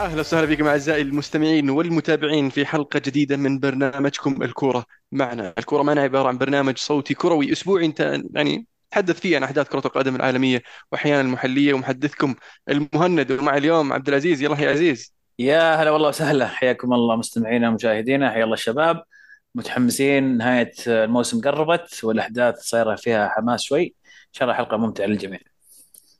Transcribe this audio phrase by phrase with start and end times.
[0.00, 6.00] أهلا وسهلا بكم أعزائي المستمعين والمتابعين في حلقة جديدة من برنامجكم الكورة معنا، الكورة معنا
[6.00, 7.86] عبارة عن برنامج صوتي كروي أسبوعي.
[7.86, 12.34] أنت يعني نتحدث فيه عن أحداث كرة القدم العالمية وأحيانا المحلية ومحدثكم
[12.68, 13.32] المهند.
[13.32, 14.42] ومع اليوم عبد العزيز.
[14.42, 15.14] يلا يا عزيز.
[15.38, 16.48] يا هلا والله وسهلا.
[16.48, 18.30] حياكم الله مستمعينا ومشاهدينا.
[18.30, 19.02] حيا الله الشباب.
[19.54, 20.36] متحمسين.
[20.36, 23.84] نهاية الموسم قربت والأحداث صايرة فيها حماس شوي.
[24.06, 25.40] إن شاء الله حلقة ممتعة للجميع.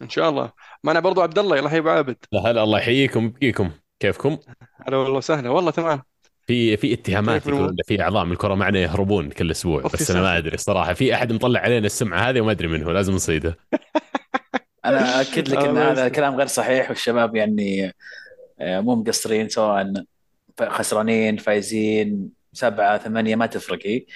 [0.03, 0.51] إن شاء الله.
[0.85, 3.71] معنا برضو عبد الله يلا يا أبو عابد لا هلا الله يحييكم ويبقيكم
[4.01, 4.39] كيفكم؟
[4.87, 6.03] هلا والله وسهلا والله تمام
[6.47, 10.39] في في اتهامات؟ يقولون في اعضاء من الكره معنا يهربون كل أسبوع بس أنا ما.
[10.39, 13.59] أدري الصراحة في أحد مطلع علينا السمعة هذه وما أدري من هو لازم نصيده
[14.85, 16.09] أنا أكد لك الله هذا.
[16.09, 17.95] كلام غير صحيح والشباب يعني
[18.61, 19.93] آه، مو مقصرين سواء
[20.61, 24.07] خسرانين فايزين سبعة ثمانية ما تفرق هي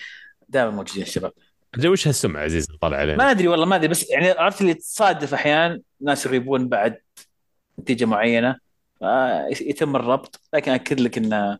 [0.48, 1.32] دائما موجودين الشباب
[1.74, 4.74] أجل وش هالسمعة عزيز طالع علينا؟ ما أدري والله ما أدري بس يعني عرفت اللي
[4.74, 7.00] تصادف أحيانا ناس يغيبون بعد
[7.80, 8.56] نتيجة معينة
[9.02, 11.58] آه، يتم الربط لكن أكد لك أن آه،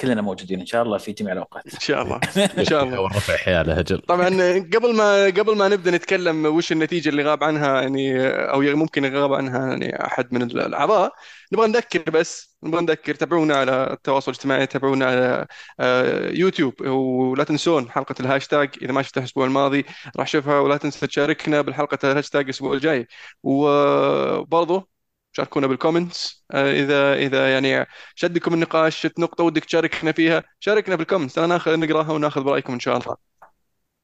[0.00, 1.74] كلنا موجودين إن شاء الله في جميع الأوقات.
[1.74, 2.20] إن شاء الله.
[2.58, 3.00] إن شاء الله.
[3.06, 4.28] والرفع حياله أجل طبعا
[4.74, 9.32] قبل ما قبل ما نبدأ نتكلم وش النتيجة اللي غاب عنها يعني أو ممكن يغاب
[9.32, 11.12] عنها يعني أحد من الأعضاء
[11.52, 15.46] نبغى نذكر بس نبغى نذكر تابعونا على التواصل الاجتماعي تابعونا على
[15.80, 18.70] آه، يوتيوب ولا تنسون حلقة الهاشتاج.
[18.82, 19.84] إذا ما شفتها الأسبوع الماضي
[20.16, 23.06] راح شوفها ولا تنسى تشاركنا بالحلقة الهاشتاج الأسبوع الجاي.
[23.42, 24.95] وبرضه
[25.36, 30.96] شاركونا بال comments آه، إذا إذا يعني شدكم النقاش شي نقطة ودك تشاركنا فيها شاركنا
[30.96, 33.16] بال comments أنا ناخذ نقراها وناخذ برأيكم إن شاء الله.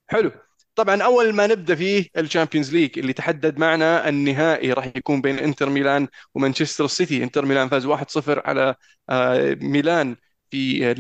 [0.09, 0.33] حلو.
[0.75, 5.39] طبعا أول ما نبدأ فيه ال Champions League اللي تحدد معنا النهائي راح يكون بين
[5.39, 7.23] إنتر ميلان ومانشستر سيتي.
[7.25, 8.75] إنتر ميلان فاز 1-0 على
[9.11, 10.17] آه، ميلان
[10.51, 10.95] في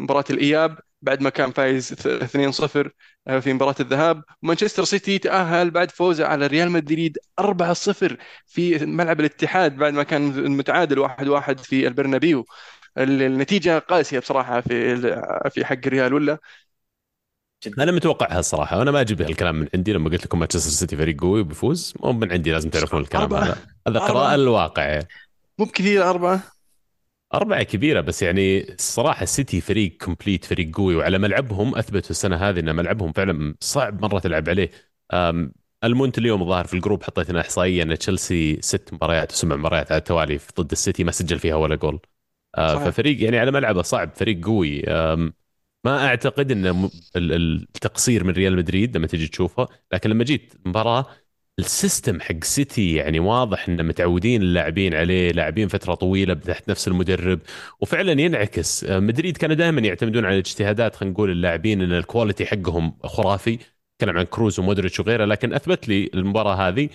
[0.00, 0.78] مباراة الإياب.
[1.04, 2.90] بعد ما كان فايز 2-0
[3.28, 4.22] آه، في مباراة الذهاب.
[4.42, 8.16] ومانشستر سيتي تأهل بعد فوزه على ريال مدريد 4-0
[8.46, 12.46] في ملعب الاتحاد بعد ما كان متعادل 1-1 في البرنابيو.
[12.98, 14.96] ال- النتيجة قاسية بصراحة في
[15.50, 16.38] في حق الريال ولا؟
[17.78, 18.78] أنا متوقعها الصراحة.
[18.78, 19.92] وأنا ما أجيب هالكلام من عندي.
[19.92, 23.22] لما قلت لكم مانشستر سيتي فريق قوي وبيفوز مو من عندي لازم تعرفون الكلام.
[23.22, 23.42] أربعة.
[23.42, 23.56] هذا
[23.88, 23.98] هذا.
[23.98, 25.00] قراءة الواقع
[25.58, 26.53] مو بكثير أربعة.
[27.34, 32.60] أربعة كبيرة بس يعني الصراحة السيتي فريق complete فريق قوي وعلى ملعبهم أثبتوا السنة هذه
[32.60, 34.70] أن ملعبهم فعلا صعب مرة تلعب عليه.
[35.84, 39.92] ألمونت اليوم الظاهر في ال group حطيت لنا إحصائية أن تشيلسي ست مباريات وسبع مباريات
[39.92, 42.00] على التوالي ضد السيتي ما سجل فيها ولا جول.
[42.58, 42.88] أه، صحيح.
[42.88, 44.82] ففريق يعني على ملعبه صعب فريق قوي.
[45.84, 46.12] ما
[47.16, 51.06] ال- ال- التقصير من ريال مدريد لما تجي تشوفه لكن لما جيت مباراة
[51.58, 56.88] ال system حق سيتي يعني واضح إن متعودين اللاعبين عليه لاعبين فترة طويلة تحت نفس
[56.88, 57.40] المدرب
[57.80, 58.84] وفعلا ينعكس.
[58.84, 63.58] آه، مدريد كانوا دائما يعتمدون على اجتهادات خلينا نقول اللاعبين إن ال quality حقهم خرافي.
[63.98, 66.88] تكلم عن كروز ومودريتش وغيره لكن أثبت لي المباراة هذه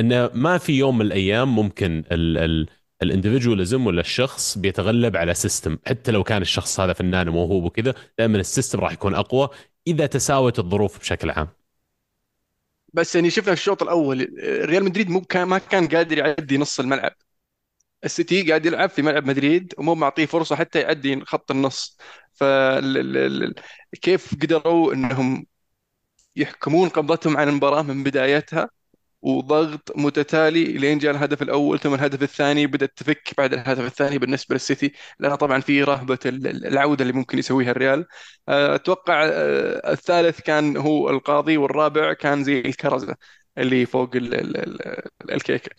[0.00, 2.66] انه ما في يوم من الأيام ممكن ال
[3.02, 7.94] ال individualism ولا الشخص بيتغلب على system حتى لو كان الشخص هذا فنان وموهوب وكذا
[8.18, 9.48] دائما ال system راح يكون أقوى
[9.86, 11.63] إذا تساوت الظروف بشكل عام.
[12.94, 14.34] بس يعني شفنا في الشوط الأول
[14.64, 17.12] ريال مدريد مو كان ما كان قادر يعدي نص الملعب.
[18.04, 21.98] السيتي قاعد يلعب في ملعب مدريد ومو معطيه فرصة حتى يعدي خط النص.
[22.34, 25.46] فكيف قدروا إنهم
[26.36, 28.68] يحكمون قبضتهم على المباراة من بدايتها؟
[29.24, 34.54] وضغط متتالي لين جاء الهدف الأول ثم الهدف الثاني بدأت تفك بعد الهدف الثاني بالنسبة
[34.54, 34.92] للسيتي.
[35.20, 38.06] لأن طبعا في رهبة ال- ال- العودة اللي ممكن يسويها الريال.
[38.48, 43.16] أه، أتوقع أه، الثالث كان هو القاضي والرابع كان زي الكرزة
[43.58, 45.70] اللي فوق ال ال ال الكيكة.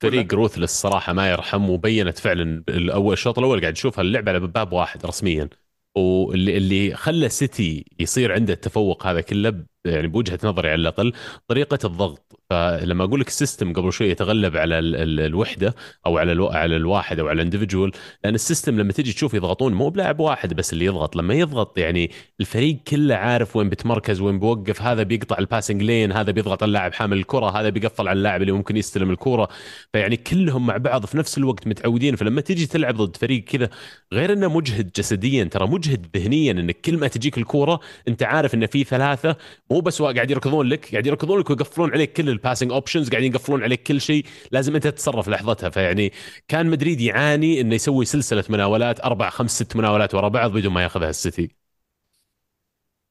[0.00, 4.72] فريق ruthless الصراحه ما يرحم وبينت فعلا الأول الشوط الأول قاعد تشوف اللعبة على باب
[4.72, 5.48] واحد رسميا.
[5.94, 11.12] واللي اللي خلى سيتي يصير عنده التفوق هذا كله يعني بوجهة نظري على الأقل
[11.48, 12.25] طريقة الضغط.
[12.50, 15.74] فلما أقول لك ال system قبل شوي يتغلب على ال ال الوحدة
[16.06, 17.92] أو على ال على الواحد أو على ال individual
[18.24, 21.78] لأن ال system لما تجي تشوف يضغطون مو بلاعب واحد بس اللي يضغط لما يضغط
[21.78, 22.10] يعني
[22.40, 26.94] الفريق كله عارف وين بتمركز وين بيوقف هذا بيقطع ال passing لين هذا بيضغط اللاعب
[26.94, 29.48] حامل الكرة هذا بيقفل على اللاعب اللي ممكن يستلم الكرة.
[29.92, 32.16] فيعني كلهم مع بعض في نفس الوقت متعودين.
[32.16, 33.70] فلما تجي تلعب ضد فريق كذا
[34.12, 38.66] غير إنه مجهد جسديا ترى مجهد ذهنيا إنك كل ما تجيك الكوره أنت عارف إن
[38.66, 39.36] في ثلاثة
[39.70, 43.32] مو بس قاعد يركضون لك قاعد يركضون لك ويقفلون عليك كل ال passing options قاعدين
[43.32, 44.24] يقفلون عليك كل شيء.
[44.52, 45.70] لازم أنت تتصرف لحظتها.
[45.70, 46.12] فيعني
[46.48, 50.82] كان مدريد يعاني إنه يسوي سلسلة مناولات أربع خمس ست مناولات ورا بعض بدون ما
[50.82, 51.66] ياخذها السيتي.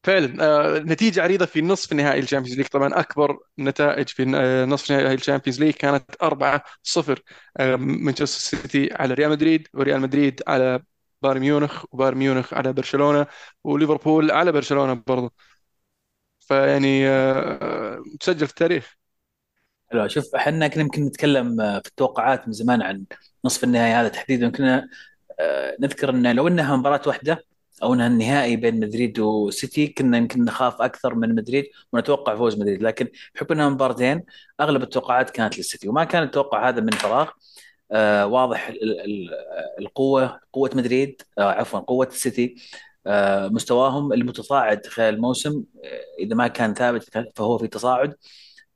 [0.03, 2.67] فعلا آه، نتيجة عريضة في نصف نهائي ال Champions League.
[2.67, 7.19] طبعا أكبر نتائج في آه، نصف نهائي ال Champions League كانت 4-0
[7.57, 10.83] آه، مانشستر سيتي على ريال مدريد وريال مدريد على
[11.21, 13.27] بايرن ميونخ وبايرن ميونخ على برشلونة
[13.63, 15.31] وليفربول على برشلونة برضه
[16.39, 17.05] فيعني
[18.19, 18.95] تسجل في التاريخ.
[19.91, 20.07] حلو.
[20.07, 23.03] شوف إحنا كنا يمكن نتكلم آه، في التوقعات من زمان عن
[23.45, 24.49] نصف النهائي هذا تحديدا.
[24.49, 24.89] كنا
[25.39, 27.45] آه، نذكر انه لو إنها مباراة واحدة
[27.83, 32.83] أو إنها النهائي بين مدريد وسيتي كنا يمكن نخاف أكثر من مدريد ونتوقع فوز مدريد.
[32.83, 34.23] لكن بحكم إنها مباراتين
[34.61, 35.89] أغلب التوقعات كانت للسيتي.
[35.89, 37.29] وما كان التوقع هذا من فراغ.
[37.91, 39.29] آه واضح ال- ال-
[39.79, 42.55] القوة قوة مدريد عفوا قوة السيتي
[43.51, 45.63] مستواهم المتصاعد خلال الموسم.
[46.19, 48.15] إذا ما كان ثابت فهو في تصاعد.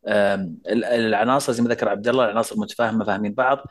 [0.08, 3.68] العناصر زي ما ذكر عبد الله العناصر متفاهمة فاهمين بعض.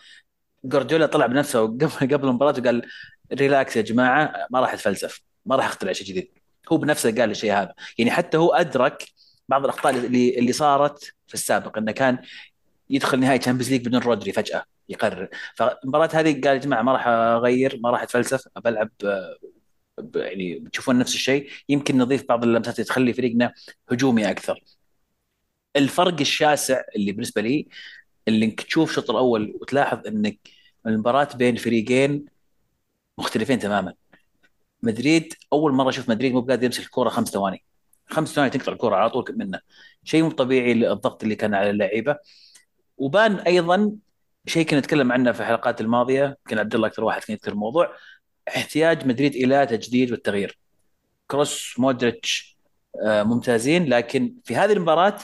[0.65, 2.83] جوارديولا طلع بنفسه قبل قبل المباراة وقال
[3.33, 6.31] relax يا جماعة ما راح أتفلسف ما راح أخترع شيء جديد.
[6.73, 7.75] هو بنفسه قال الشيء هذا.
[7.99, 9.05] يعني حتى هو أدرك
[9.49, 12.19] بعض الأخطاء اللي اللي صارت في السابق إنه كان
[12.91, 15.29] يدخل نهائي Champions League بدون رودري فجأة يقرر.
[15.57, 19.37] فالمباراة هذه قال يا جماعة ما راح أغير ما راح أتفلسف بلعب آه،
[20.17, 21.49] يعني بتشوفون نفس الشيء.
[21.69, 23.53] يمكن نضيف بعض اللمسات اللي تخلي فريقنا
[23.91, 24.63] هجومي أكثر.
[25.79, 27.69] الفرق الشاسع اللي بالنسبة لي
[28.29, 30.39] اللي إنك تشوف الشوط الأول وتلاحظ إنك
[30.87, 32.25] المباراة بين فريقين
[33.19, 33.95] مختلفين تماما.
[34.83, 37.65] مدريد أول مرة أشوف مدريد مو قادر يمسك الكورة خمس ثواني.
[38.07, 39.61] خمس ثواني تقطع الكورة على طول منه.
[40.05, 42.17] شيء مو طبيعي الضغط اللي كان على اللعيبة.
[42.99, 43.93] وبان أيضا
[44.47, 47.93] شيء كنا نتكلم عنه في الحلقات الماضية يمكن عبد الله أكثر واحد كان يذكر الموضوع
[48.49, 50.59] احتياج مدريد إلى تجديد والتغيير.
[51.27, 52.59] كروس مودريتش
[53.07, 55.19] آه، ممتازين لكن في هذه المباراة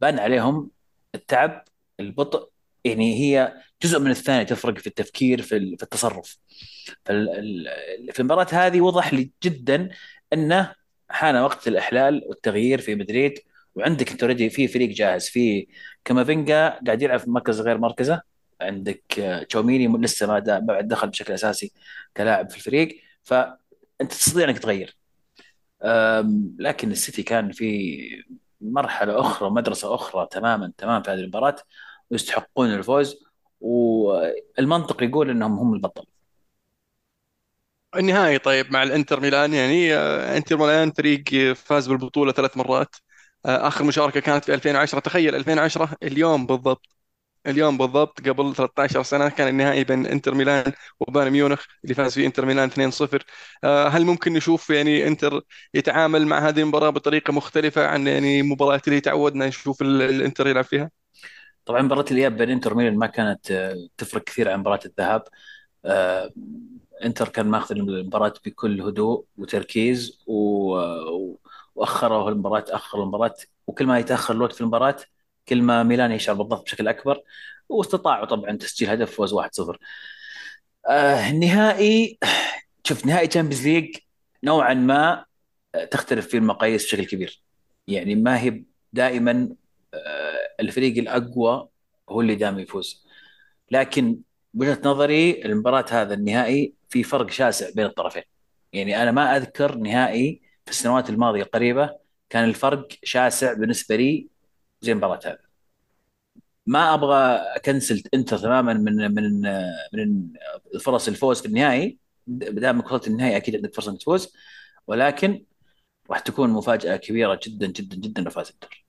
[0.00, 0.70] بان عليهم
[1.14, 1.64] التعب
[2.00, 2.50] البطء.
[2.84, 6.38] يعني هي جزء من الثاني تفرق في التفكير في في التصرف.
[8.12, 9.88] في المباراة هذه وضح لي جدا
[10.32, 10.74] أنه
[11.10, 13.38] حان وقت الإحلال والتغيير في مدريد
[13.74, 15.28] وعندك أنت already في فريق جاهز.
[15.28, 15.66] في
[16.04, 18.22] كامافينجا قاعد يلعب في مركز غير مركزه.
[18.60, 21.72] عندك آه، تشاوميني لسه ما بعد دخل بشكل أساسي
[22.16, 23.00] كلاعب في الفريق.
[23.22, 24.96] فانت تستطيع أنك تغير.
[26.58, 28.00] لكن السيتي كان في
[28.60, 31.56] مرحلة أخرى مدرسة أخرى تماما تماما في هذه المباراة
[32.10, 33.24] ويستحقون الفوز
[33.60, 36.06] والمنطق يقول أنهم هم البطل.
[37.96, 41.24] النهائي طيب مع الإنتر ميلان يعني آه، إنتر ميلان فريق
[41.56, 42.96] فاز بالبطولة ثلاث مرات.
[43.46, 46.99] آه، آخر مشاركة كانت في 2010 تخيل 2010 اليوم بالضبط.
[47.46, 52.26] اليوم بالضبط قبل 13 سنة كان النهائي بين إنتر ميلان وبايرن ميونخ اللي فاز فيه
[52.26, 53.24] إنتر ميلان 2-0
[53.64, 55.40] آه، هل ممكن نشوف يعني إنتر
[55.74, 60.64] يتعامل مع هذه المباراة بطريقة مختلفة عن يعني المباريات اللي تعودنا نشوف ال- الانتر يلعب
[60.64, 60.90] فيها؟
[61.64, 65.22] طبعا مباراة الإياب بين إنتر وميلان ما كانت آه، تفرق كثير عن مباراة الذهاب
[65.84, 66.32] آه،
[67.04, 70.34] إنتر كان ماخذ المباراة بكل هدوء وتركيز و...
[70.74, 71.40] و-
[71.74, 73.34] وأخره المباراة أخر المباراة
[73.66, 74.96] وكل ما يتأخر الوقت في المباراة
[75.50, 77.22] كل ما ميلان يشعر بالضغط بشكل أكبر
[77.68, 79.76] واستطاعوا طبعا تسجيل هدف فوز 1-0
[80.88, 82.18] آه النهائي
[82.84, 83.96] شوف نهائي Champions League
[84.44, 85.24] نوعا ما
[85.74, 87.42] آه، تختلف فيه المقاييس بشكل كبير.
[87.88, 89.48] يعني ما هي دائما
[89.94, 91.68] آه، الفريق الأقوى
[92.08, 93.06] هو اللي دائما يفوز.
[93.70, 94.18] لكن
[94.54, 98.22] بوجهة نظري المباراة هذا النهائي في فرق شاسع بين الطرفين.
[98.72, 101.90] يعني أنا ما أذكر نهائي في السنوات الماضية القريبة
[102.30, 104.28] كان الفرق شاسع بالنسبة لي
[104.82, 105.38] زي المباراة هذه
[106.66, 107.16] ما أبغى
[107.56, 109.40] أكنسل إنتر تماما من من
[109.92, 110.28] من
[110.80, 111.98] فرص الفوز في النهائي.
[112.26, 114.34] دام وصلت النهائي أكيد عندك فرصة إنك تفوز.
[114.86, 115.44] ولكن
[116.10, 118.86] راح تكون مفاجأة كبيرة جدا جدا جدا لو فاز انتر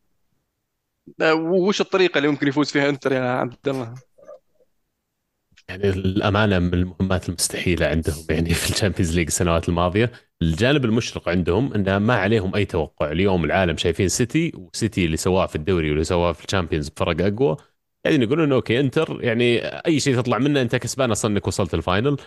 [1.34, 3.96] وش الطريقة اللي ممكن يفوز فيها إنتر يا عبد الله؟
[5.72, 10.12] يعني الأمانة من المهمات المستحيلة عندهم يعني في ال Champions League السنوات الماضية.
[10.42, 13.12] الجانب المشرق عندهم انه ما عليهم أي توقع.
[13.12, 17.26] اليوم العالم شايفين سيتي وسيتي اللي سواه في الدوري واللي سواه في ال Champions بفرق
[17.26, 17.58] أقوى.
[18.06, 21.74] قاعدين يقولون انه okay إنتر يعني أي شيء تطلع منه أنت كسبان أصلا إنك وصلت
[21.74, 22.18] ال final.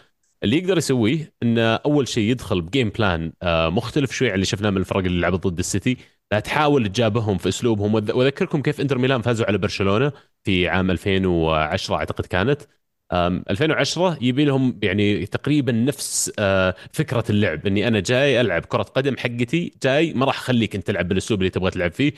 [0.43, 4.47] اللي يقدر يسويه انه أول شيء يدخل ب game plan آه، مختلف شوي عن اللي
[4.47, 5.97] شفناه من الفرق اللي لعبت ضد السيتي.
[6.33, 7.95] لا تحاول تجابههم في أسلوبهم.
[7.95, 10.13] وأذكركم كيف إنتر ميلان فازوا على برشلونة
[10.45, 12.63] في عام 2010 أعتقد كانت.
[13.13, 17.67] 2010 يبي لهم يعني تقريبا نفس آه، فكرة اللعب.
[17.67, 21.51] إني أنا جاي ألعب كرة قدم حقتي جاي ما راح أخليك أنت تلعب بالأسلوب اللي
[21.51, 22.13] تبغى تلعب فيه.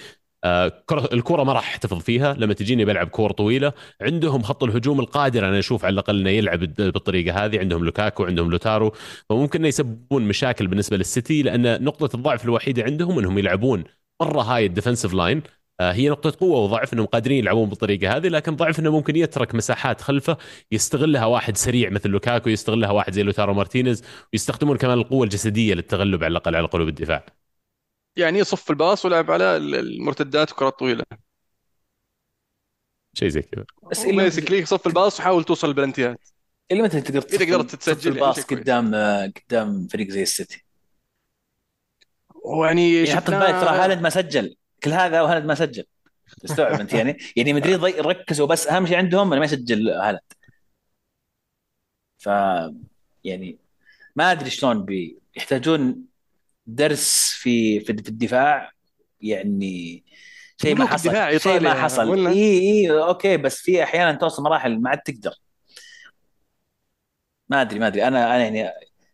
[0.45, 2.35] آه، كرة الكرة ما راح أحتفظ فيها.
[2.35, 6.59] لما تجيني بلعب كور طويلة عندهم خط الهجوم القادر أنا أشوف على الأقل أنه يلعب
[6.75, 7.59] بالطريقة هذه.
[7.59, 8.93] عندهم لوكاكو عندهم لوتارو.
[9.29, 13.85] فممكن أنه يسببون مشاكل بالنسبة للسيتي لأن نقطة الضعف الوحيدة عندهم أنهم يلعبون
[14.23, 15.43] مرة high ال defensive line.
[15.81, 20.01] هي نقطة قوة وضعف إنهم قادرين يلعبون بالطريقة هذه لكن ضعف إنه ممكن يترك مساحات
[20.01, 20.37] خلفه
[20.73, 26.25] يستغلها واحد سريع مثل لوكاكو يستغلها واحد زي لوتارو مارتينيز ويستخدمون كمان القوة الجسدية للتغلب
[26.25, 27.27] على الأقل على قلوب الدفاع.
[28.17, 31.05] يعني يصف الباص ولعب على ال- المرتدات وكرات طويلة.
[33.15, 33.65] شيء زي كذا.
[33.91, 36.29] بس اللي basically صف الباص وحاول توصل البلنتيات.
[36.71, 38.45] اللي متى تقدر إذا تصف- قدرت تصف تسجل يعني الباص.
[38.45, 40.65] قدام آه، قدام فريق زي السيتي.
[42.45, 44.57] ويعني يعني حط في بالك ترى هالاند ما سجل.
[44.87, 45.85] كل هذا وهالاند ما سجل.
[46.43, 50.21] تستوعب أنت يعني؟ يعني مدريد ركزوا بس أهم شيء عندهم إنه ما يسجل هالاند
[52.19, 52.27] ف
[53.25, 53.59] يعني
[54.17, 56.05] ما أدري شلون بي يحتاجون
[56.67, 58.73] درس في في الدفاع.
[59.21, 60.05] يعني
[60.63, 61.41] شيء ما حصل.
[61.41, 62.27] شيء ما حصل.
[62.27, 65.35] اي إي okay بس في أحيانا توصل مراحل ما عاد تقدر.
[67.49, 68.07] ما أدري ما أدري.
[68.07, 68.71] أنا أنا يعني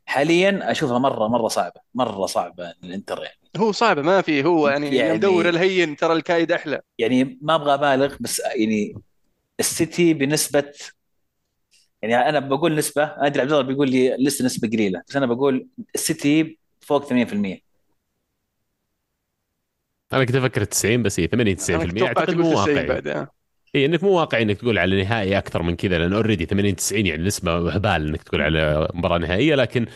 [0.06, 1.80] حاليا أشوفها مره مرة صعبة.
[1.94, 3.41] مرة صعبة الانتر يعني.
[3.56, 6.80] هو صعب ما في هو يعني يعني الهين ترى الكايد أحلى.
[6.98, 8.94] يعني ما أبغى أبالغ بس يعني
[9.60, 10.72] السيتي بنسبة
[12.02, 15.66] يعني أنا بقول نسبة أدري عبد الله بيقول لي لسه نسبة قليلة بس أنا بقول
[15.94, 17.12] السيتي فوق 80%
[20.12, 22.76] أنا كنت أفكر 90 بس هي 80 90% أنا كنت أتوقع أعتقد تقول مو 90
[22.76, 22.86] واقعي.
[22.86, 23.28] بعد.
[23.74, 27.06] إي إنك مو واقعي إنك تقول على نهائي أكثر من كذا لأن already 80 90
[27.06, 29.86] يعني نسبة هبال إنك تقول على مباراة نهائية لكن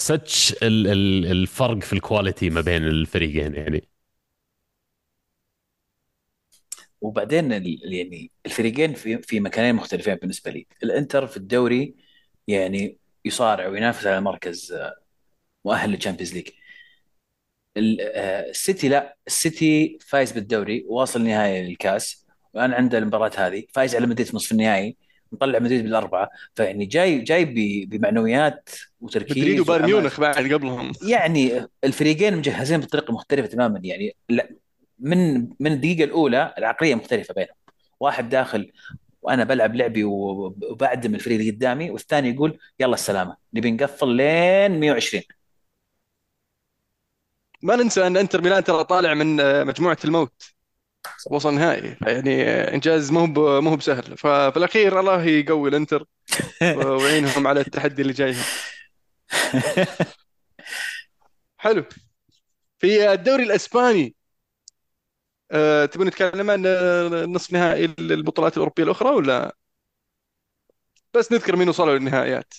[0.00, 3.88] ساتش الفرق في ال quality ما بين الفريقين يعني.
[7.00, 10.66] وبعدين يعني الفريقين في في مكانين مختلفين بالنسبة لي.
[10.82, 11.94] الإنتر في الدوري
[12.48, 14.96] يعني يصارع وينافس على مركز آه،
[15.64, 16.48] مؤهل لل Champions League
[18.00, 19.16] آه، السيتي لا.
[19.26, 24.96] السيتي فايز بالدوري واصل نهائي الكاس والان عنده المباراة هذه فايز على مدريد نصف النهائي.
[25.32, 26.30] مطلع مدريد بالأربعة.
[26.54, 27.44] فيعني جاي جاي
[27.84, 28.68] بمعنويات
[29.00, 30.92] مدريد وتركيز وبايرن وحماس ميونخ بعد قبلهم.
[31.02, 33.80] يعني الفريقين مجهزين بطريقة مختلفة تماما.
[33.84, 34.48] يعني لا
[34.98, 37.54] من من الدقيقة الأولى العقلية مختلفة بينهم.
[38.00, 38.72] واحد داخل
[39.22, 44.80] وأنا بلعب لعبي وب- وبعدم الفريق اللي قدامي والثاني يقول يلا السلامة نبي نقفل لين
[44.80, 45.22] 120
[47.62, 50.57] ما ننسى أن إنتر ميلان ترى طالع من آه، مجموعة الموت.
[51.30, 51.96] وصل نهائي.
[52.02, 52.42] يعني
[52.74, 53.26] إنجاز مو
[53.60, 54.16] مو بسهل.
[54.16, 56.04] ففي الأخير الله يقوي الإنتر
[56.76, 58.44] ويعينهم على التحدي اللي جايهم
[61.56, 61.84] حلو.
[62.78, 64.14] في الدوري الإسباني
[65.52, 69.56] أه تبون نتكلم عن آه، نصف نهائي البطولات الأوروبية الأخرى ولا؟
[71.14, 72.54] بس نذكر مين وصلوا للنهائيات.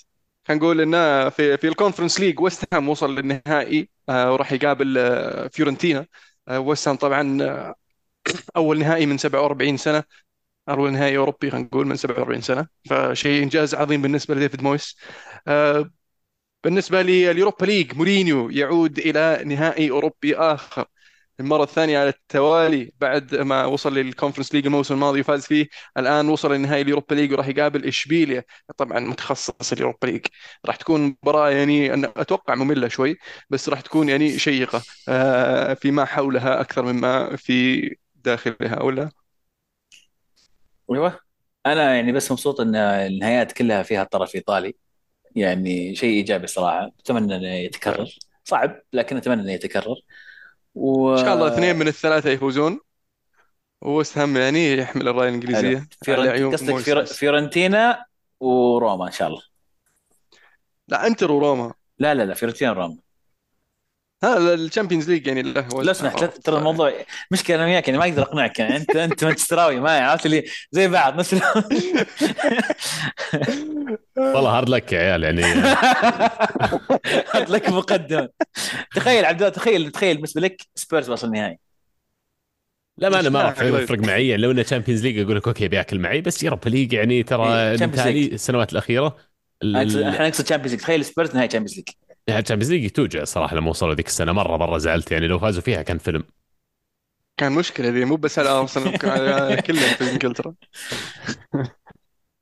[0.47, 4.97] خلينا نقول انه في في ال Conference League ويست هام وصل للنهائي آه، وراح يقابل
[4.97, 6.05] آه، فيورنتينا.
[6.47, 7.75] آه، ويست هام طبعا آه،
[8.57, 10.03] أول نهائي من 47 سنة
[10.69, 14.97] أول نهائي أوروبي خلينا نقول من 47 سنة فشيء إنجاز عظيم بالنسبة لديفيد مويس.
[15.47, 15.91] آه،
[16.63, 20.85] بالنسبة لل Europa League مورينيو يعود إلى نهائي أوروبي آخر.
[21.39, 26.29] المرة الثانية على التوالي بعد ما وصل لل Conference League الموسم الماضي وفاز فيه الآن
[26.29, 28.43] وصل لنهائي ال Europa League وراح يقابل إشبيليا
[28.77, 30.25] طبعا متخصص ال Europa League.
[30.65, 33.17] راح تكون مباراة يعني أنا أتوقع مملة شوي
[33.49, 37.81] بس راح تكون يعني شيقة آه، فيما حولها أكثر مما في
[38.23, 39.11] داخلها ولا
[40.91, 41.19] أيوه.
[41.65, 44.75] أنا يعني بس مبسوط إن النهايات كلها فيها طرف إيطالي.
[45.35, 46.91] يعني شيء إيجابي صراحة.
[46.99, 48.09] أتمنى إنه يتكرر.
[48.43, 49.95] صعب لكن أتمنى إنه يتكرر.
[50.75, 52.79] و إن شاء الله اثنين من الثلاثة يفوزون.
[53.81, 55.37] ووست هام يعني يحمل الراية حلو.
[55.37, 56.29] الإنجليزية على فيورنت...
[56.29, 57.01] عيون قصدك مويس فيور...
[57.01, 57.13] بس.
[57.13, 58.05] فيورنتينا
[58.39, 59.41] وروما إن شاء الله.
[60.87, 61.73] لا إنتر وروما.
[61.99, 62.97] لا لا لا فيورنتينا وروما.
[64.23, 66.93] هذا ال Champions League يعني له لو سمحت؟ ترى الموضوع
[67.31, 70.87] مشكلة أنا وياك يعني ما أقدر أقنعك يعني أنت أنت مانشستراوي ما عرفت اللي زي
[70.87, 71.41] بعض نفس ال-
[74.17, 75.75] والله hard luck يا عيال يعني
[77.27, 78.29] حط لك مقدمه
[78.95, 81.59] تخيل عبد الله تخيل تخيل بالنسبة لك سبيرز وصل النهائي
[82.97, 83.61] لا ما أنا ما راح.
[83.61, 86.93] يفرق معي يعني لو انه Champions League أقول لك okay بياكل معي بس Europa League
[86.93, 88.33] يعني ترى إيه،.
[88.33, 89.17] السنوات الأخيرة
[89.63, 91.89] إحنا نقصد Champions League تخيل سبيرز نهائي Champions League
[92.37, 94.31] ال Champions League توجع صراحة لما وصلوا ذيك السنة.
[94.31, 96.23] مرة مرة زعلت يعني لو فازوا فيها كان فيلم.
[97.37, 100.53] كان مشكلة ذي مو بس على ممكن على كلهم في إنجلترا.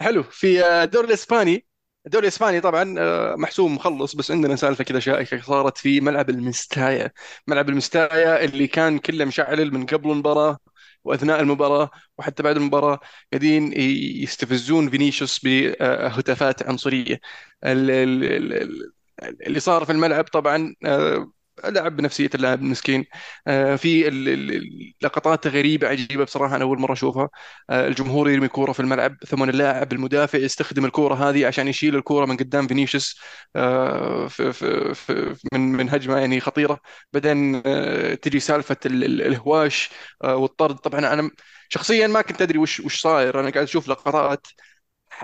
[0.02, 1.66] حلو في الدوري الإسباني.
[2.06, 7.12] الدوري الإسباني طبعا آه، محسوم مخلص بس عندنا سالفة كذا شائكة صارت في ملعب المستايا.
[7.48, 10.58] ملعب المستايا اللي كان كله مشعل من قبل المباراة
[11.04, 13.00] وأثناء المباراة وحتى بعد المباراة
[13.34, 13.74] قاعدين
[14.24, 16.62] يستفزون فينيسيوس بهتافات
[18.54, 18.92] ال-
[19.24, 21.32] اللي صار في الملعب طبعا آه،
[21.66, 23.06] لعب بنفسية اللاعب المسكين.
[23.48, 24.10] آه، في
[25.02, 27.30] لقطات غريبة عجيبة بصراحة أنا أول مرة أشوفها.
[27.70, 32.26] آه، الجمهور يرمي كورة في الملعب ثم اللاعب المدافع يستخدم الكورة هذه عشان يشيل الكورة
[32.26, 33.20] من قدام فينيسيوس
[34.30, 36.80] في في في من من هجمة يعني خطيرة.
[37.14, 37.64] بعدين
[38.22, 38.40] تجي
[39.04, 39.90] ال- الهواش
[40.24, 40.76] والطرد.
[40.76, 41.30] طبعا أنا
[41.70, 43.40] شخصيا ما كنت أدري وش وش صاير.
[43.40, 44.48] أنا قاعد أشوف لقطات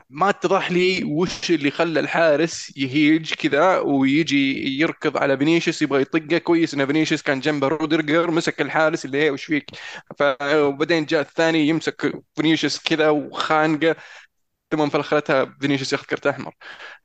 [0.09, 6.37] ما اتضح لي وش اللي خلى الحارس يهيج كذا ويجي يركض على فينيسيوس يبغى يطقه
[6.37, 9.65] كويس إن فينيسيوس كان جنبه رودرجر مسك الحارس اللي هي وش فيك؟
[10.19, 10.23] ف...
[10.55, 13.95] وبعدين جاء الثاني يمسك فينيسيوس كذا وخانقه.
[14.71, 16.53] ثم في لحظتها فينيسيوس ياخذ كرت أحمر.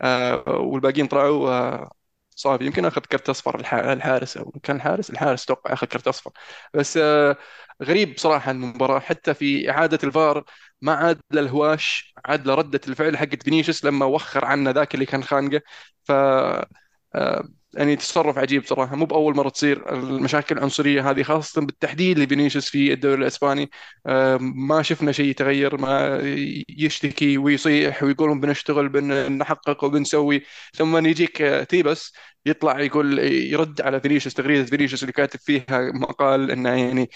[0.02, 1.92] آه والباقيين طلعوا آه
[2.30, 2.66] صافي.
[2.66, 6.30] يمكن أخذ كرت أصفر الح- الحارس أو كان الحارس؟ الحارس أتوقع أخذ كرت أصفر.
[6.74, 7.36] بس آه،
[7.82, 8.98] غريب بصراحه المباراة.
[9.00, 10.44] حتى في إعادة الفار
[10.82, 15.60] ما عاد للهواش عاد لردة الفعل حقت فينيسيوس لما وخر عنا ذاك اللي كان خانقه.
[16.04, 16.12] ف
[17.14, 18.96] آه، يعني تصرف عجيب صراحة.
[18.96, 23.70] مو بأول مرة تصير المشاكل العنصرية هذه خاصة بالتحديد لفينيسيوس في الدوري الإسباني.
[24.06, 26.20] آه، ما شفنا شيء يتغير ما
[26.68, 30.42] يشتكي ويصيح ويقولون بنشتغل بنحقق وبنسوي
[30.74, 32.12] ثم يجيك آه، تيباس.
[32.46, 37.10] يطلع يقول يرد على فينيسيوس تغريدة فينيسيوس اللي كاتب فيها مقال انه يعني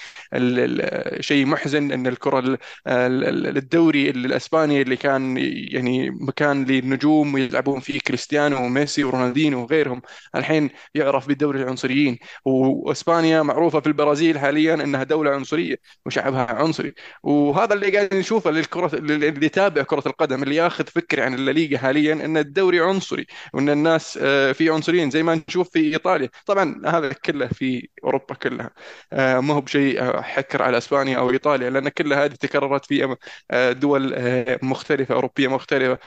[1.21, 5.37] شيء محزن إن الكرة ال- ال- الدوري الإسباني اللي كان
[5.73, 10.03] يعني مكان للنجوم ويلعبون فيه كريستيانو وميسي ورونالدينو وغيرهم
[10.35, 12.19] الحين يعرف بدوري العنصريين.
[12.45, 15.77] وإسبانيا معروفة في البرازيل حاليا إنها دولة عنصرية
[16.07, 16.93] وشعبها عنصري.
[17.23, 22.13] وهذا اللي قاعد نشوفه للكرة اللي يتابع كرة القدم اللي ياخذ فكره عن الليغا حاليا
[22.13, 26.29] إن الدوري عنصري وإن الناس آه، في عنصريين زي ما نشوف في إيطاليا.
[26.47, 28.71] طبعا هذا كله في أوروبا كلها.
[29.13, 33.17] آه، ما هو بشيء آه، حكر على إسبانيا أو إيطاليا لأن كل هذه تكررت في
[33.51, 34.15] آه، دول
[34.63, 35.99] مختلفة أوروبية مختلفة.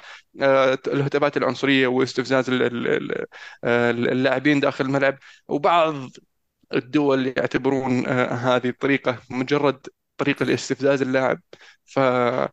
[0.88, 2.88] الهتافات العنصرية واستفزاز ال- ال-
[3.66, 5.18] ال- اللاعبين داخل الملعب.
[5.48, 5.96] وبعض
[6.74, 11.42] الدول يعتبرون هذه الطريقة مجرد طريقة لاستفزاز اللاعب.
[11.86, 12.50] فغريب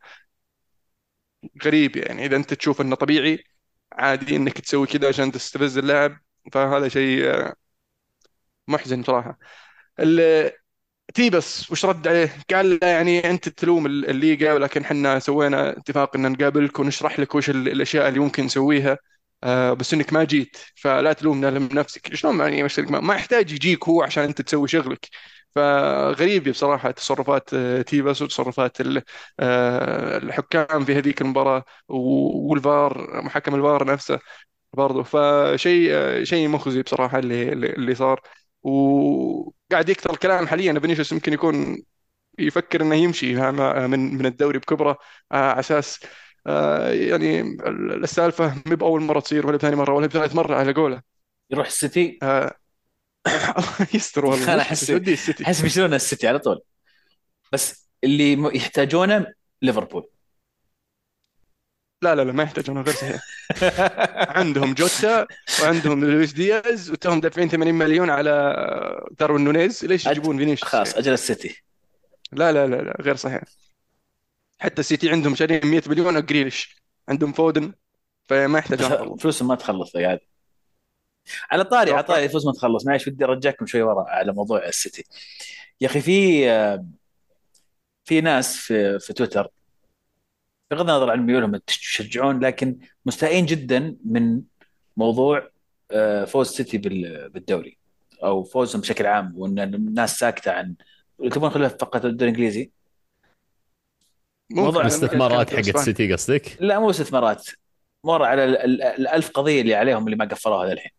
[1.96, 2.24] يعني.
[2.26, 3.44] إذا أنت تشوف إنه طبيعي
[3.92, 6.18] عادي إنك تسوي كذا عشان تستفز اللاعب.
[6.52, 7.54] فهذا شيء آه،
[8.68, 9.38] محزن صراحة.
[11.14, 16.78] تيبس وش رد عليه؟ قال يعني أنت تلوم الليغا ولكن إحنا سوينا اتفاق إن نقابلك
[16.78, 18.98] ونشرح لك وش ال- الأشياء اللي ممكن نسويها
[19.44, 22.14] آه بس إنك ما جيت فلا تلومنا لم نفسك.
[22.14, 25.08] شلون يعني ما ما يحتاج يجيك هو عشان أنت تسوي شغلك.
[25.54, 29.02] فغريب بصراحة تصرفات آه، تيباس وتصرفات ال-
[30.22, 34.18] الحكام في هذيك المباراة و- والفار محكم الفار نفسه.
[34.72, 35.92] برضه فشيء
[36.24, 38.20] شيء مخزي بصراحة اللي اللي صار.
[38.62, 40.80] وقاعد يكثر الكلام حاليا.
[40.80, 41.82] فينيسيوس يمكن يكون
[42.38, 43.34] يفكر إنه يمشي
[43.86, 44.98] من من الدوري بكبره
[45.32, 46.00] آه، على أساس
[46.46, 47.40] آه، يعني
[48.04, 51.02] السالفة مو بأول مرة تصير ولا بثاني مرة ولا بثالث مرة على قوله.
[51.50, 54.54] يروح السيتي؟ الله يستر والله.
[54.54, 55.44] أنا أحس ودي السيتي.
[55.44, 56.60] أحس بيشيلون السيتي على طول.
[57.52, 59.26] بس اللي يحتاجونه
[59.62, 60.11] ليفربول.
[62.02, 63.20] لا لا لا ما يحتاجون غير صحيح.
[64.38, 65.26] عندهم جوتا
[65.62, 68.56] وعندهم لويس دياز وتوهم دافعين 80 مليون على
[69.18, 69.84] داروين نونيز.
[69.84, 71.62] ليش يجيبون فينيسيوس خلاص؟ أجل السيتي.
[72.32, 73.42] لا لا لا لا غير صحيح.
[74.58, 76.82] حتى السيتي عندهم شارين 100 مليون جريليش.
[77.08, 77.72] عندهم فودن
[78.24, 80.18] فما يحتاجون فلوسهم ما تخلص يا قاعد
[81.50, 82.86] على طاري على طاري الفلوس ما تخلص.
[82.86, 85.04] معلش ودي أرجعكم شوي ورا على موضوع السيتي.
[85.80, 86.46] يا أخي في
[88.04, 89.48] في ناس في في تويتر
[90.72, 94.42] بغض النظر عن ميولهم تشجعون لكن مستائين جدا من
[94.96, 95.50] موضوع
[95.90, 97.78] آه، فوز سيتي بال- بالدوري
[98.24, 100.74] أو فوزهم بشكل عام وإن الناس ساكتة عن
[101.30, 102.70] تبون نخليها فقط الدوري الإنجليزي.
[104.50, 104.82] موضوع
[105.44, 107.48] كانت حقت السيتي قصدك؟ لا مو استثمارات
[108.04, 110.90] مر على ال- ال- الألف قضية اللي عليهم اللي ما قفلوها هذا الحين.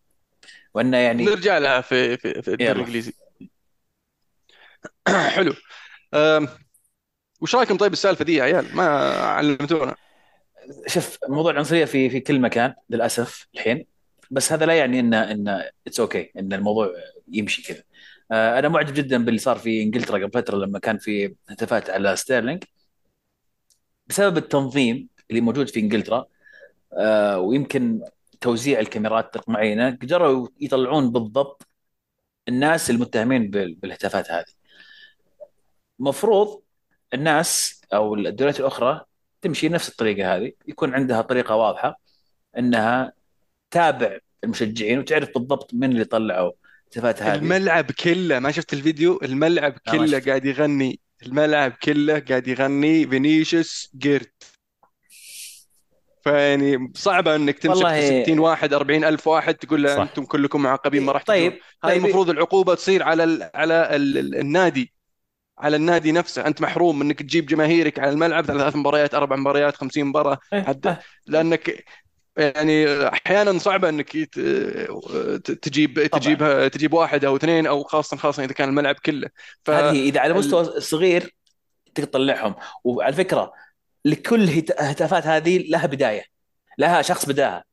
[0.73, 3.13] وأنه يعني نرجع لها في في, في الدوري الإنجليزي.
[5.35, 5.53] حلو.
[7.43, 9.95] وش رايكم طيب السالفة دي يا عيال؟ ما علمتونا.
[10.87, 13.85] شوف موضوع العنصرية في في كل مكان للأسف الحين
[14.31, 16.91] بس هذا لا يعني إنه إنه it's okay okay, إن الموضوع
[17.31, 17.83] يمشي كذا.
[18.31, 22.15] آه، أنا معجب جدا باللي صار في إنجلترا قبل فترة لما كان في هتافات على
[22.15, 22.63] ستيرلينج.
[24.07, 26.25] بسبب التنظيم اللي موجود في إنجلترا
[26.93, 28.01] آه، ويمكن
[28.41, 31.67] توزيع الكاميرات معينه قدروا يطلعون بالضبط
[32.47, 34.45] الناس المتهمين بال- بالهتافات هذه.
[35.99, 36.63] مفروض
[37.13, 39.01] الناس أو الدوريات الأخرى
[39.41, 41.99] تمشي نفس الطريقة هذه يكون عندها طريقة واضحة
[42.57, 43.13] إنها
[43.71, 46.51] تابع المشجعين وتعرف بالضبط من اللي طلعوا
[46.83, 47.39] الهتافات هذه.
[47.39, 50.99] الملعب كله ما شفت الفيديو؟ الملعب كله قاعد يغني.
[51.25, 54.43] الملعب كله قاعد يغني فينيسيوس جيرت.
[56.23, 61.03] فيعني صعبة إنك تمسك والله 60 واحد 40 ألف واحد تقول له أنتم كلكم معاقبين
[61.03, 62.05] ما راح طيب هذه طيب.
[62.05, 64.92] المفروض العقوبة تصير على ال على ال النادي.
[65.63, 66.47] على النادي نفسه.
[66.47, 70.37] أنت محروم إنك تجيب جماهيرك على الملعب ثلاث مباريات أربع مباريات 50 مباراة.
[70.53, 71.85] إيه، حد آه، لأنك
[72.37, 74.11] يعني أحيانا صعبه إنك
[75.61, 76.67] تجيب طبعا.
[76.67, 79.29] تجيب واحد أو اثنين أو خاصة خاصة إذا كان الملعب كله.
[79.65, 81.35] ف هذه إذا على مستوى صغير
[81.95, 82.55] تطلعهم.
[82.83, 83.53] وعلى فكرة
[84.05, 86.23] لكل هت- هتافات هذه لها بداية
[86.77, 87.63] لها شخص بداها.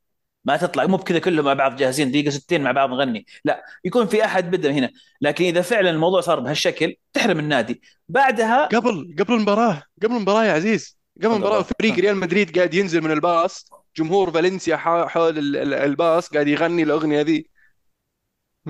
[0.45, 3.27] ما تطلع مو بكذا كلهم مع بعض جاهزين دقيقة 60 مع بعض نغني.
[3.45, 4.91] لا يكون في أحد بدا هنا.
[5.21, 7.83] لكن إذا فعلا الموضوع صار بهالشكل تحرم النادي.
[8.09, 10.99] بعدها قبل قبل المباراة قبل المباراة يا عزيز.
[11.23, 16.29] قبل المباراة فريق ريال مدريد قاعد ينزل من الباص جمهور فالنسيا حول ال- ال- الباص
[16.29, 17.51] قاعد يغني الأغنية ذي.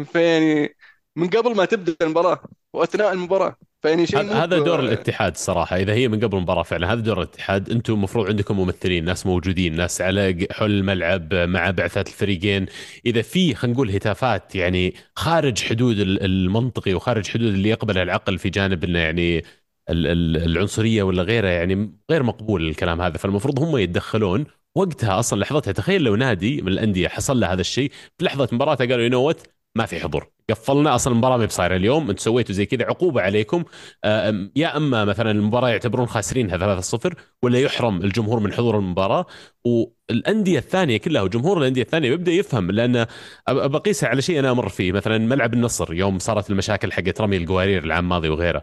[0.04, 0.76] فيعني
[1.16, 2.42] من قبل ما تبدأ المباراة.
[2.74, 3.56] واثناء المباراة.
[3.82, 7.70] فيعني شيء هذا دور الاتحاد الصراحه إذا هي من قبل المباراه فعلا هذا دور الاتحاد.
[7.70, 12.66] أنتم المفروض عندكم ممثلين ناس موجودين ناس على حول الملعب مع بعثات الفريقين.
[13.06, 18.38] إذا في خلينا نقول هتافات يعني خارج حدود ال- المنطقي وخارج حدود اللي يقبلها العقل
[18.38, 23.16] في جانب إنه يعني ال- ال- العنصرية ولا غيرها يعني غير مقبول الكلام هذا.
[23.18, 24.44] فالمفروض هم يتدخلون.
[24.74, 28.74] وقتها أصلا لحظتها تخيل لو نادي من الأندية حصل له هذا الشيء في لحظة مباراة
[28.74, 29.42] قالوا you know what
[29.76, 30.30] ما في حضور.
[30.50, 32.10] قفلنا أصلا المباراة مب صايرة اليوم.
[32.10, 33.64] أنتم سويتوا زي كذا عقوبة عليكم.
[34.04, 39.26] آم، يا أما مثلا المباراة يعتبرون خاسرينها 3-0 ولا يحرم الجمهور من حضور المباراة.
[39.64, 43.06] والأندية الثانية كلها وجمهور الأندية الثانية بيبدا يفهم لأن
[43.50, 44.92] بقيسها على شيء أنا أمر فيه.
[44.92, 48.62] مثلا ملعب النصر يوم صارت المشاكل حقت رمي القوارير العام الماضي وغيرها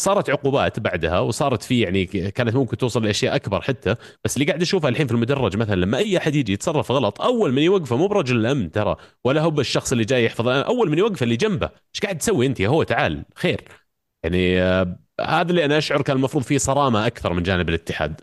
[0.00, 3.94] صارت عقوبات بعدها وصارت في يعني كانت ممكن توصل لأشياء أكبر حتى.
[4.24, 7.52] بس اللي قاعد اشوفها الحين في المدرج مثلا لما أي أحد يجي يتصرف غلط أول
[7.52, 11.26] من يوقفه مو برجل الأمن ترى ولا هو بالشخص اللي جاي يحفظ أول من يوقفه
[11.28, 11.66] اللي جنبه.
[11.94, 13.60] إيش قاعد تسوي أنت يا هو؟ تعال خير.
[14.22, 18.20] يعني آه، هذا اللي أنا أشعر كان المفروض فيه صرامة أكثر من جانب الاتحاد.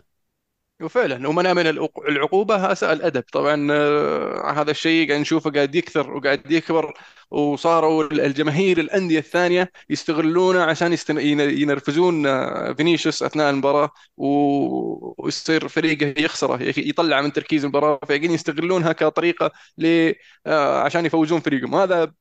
[0.82, 1.28] وفعلا.
[1.28, 6.50] ومنع من العق- العقوبة أساء الأدب طبعا آه، هذا الشيء قاعد نشوفه قاعد يكثر وقاعد
[6.50, 6.94] يكبر.
[7.30, 11.18] وصاروا الجماهير الأندية الثانية يستغلونه عشان يستن...
[11.18, 13.90] ين- ينرفزون آه، فينيسيوس أثناء المباراة.
[14.16, 18.00] و- ويصير فريقه يخسره يخ- يطلع من تركيز المباراة.
[18.06, 20.12] فيقين يستغلونها كطريقة ل...
[20.46, 21.74] آه، عشان يفوزون فريقهم.
[21.74, 22.12] هذا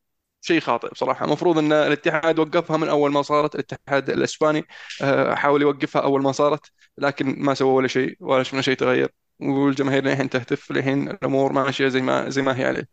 [0.45, 1.25] شيء خاطئ بصراحة.
[1.25, 4.65] المفروض أن الاتحاد وقفها من أول ما صارت الاتحاد الإسباني
[5.01, 9.10] آه، حاول يوقفها أول ما صارت لكن ما سووا ولا شيء ولا شفنا شيء تغير.
[9.39, 12.88] والجماهير للحين تهتف للحين الأمور ماشية زي ما زي ما هي عليه.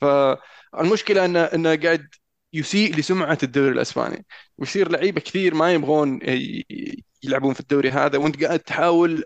[0.00, 2.08] فالمشكلة انه انه قاعد
[2.52, 4.26] يسيء لسمعة الدوري الإسباني.
[4.58, 6.20] ويصير لعيبة كثير ما يبغون
[7.22, 8.18] يلعبون في الدوري هذا.
[8.18, 9.24] وأنت قاعد تحاول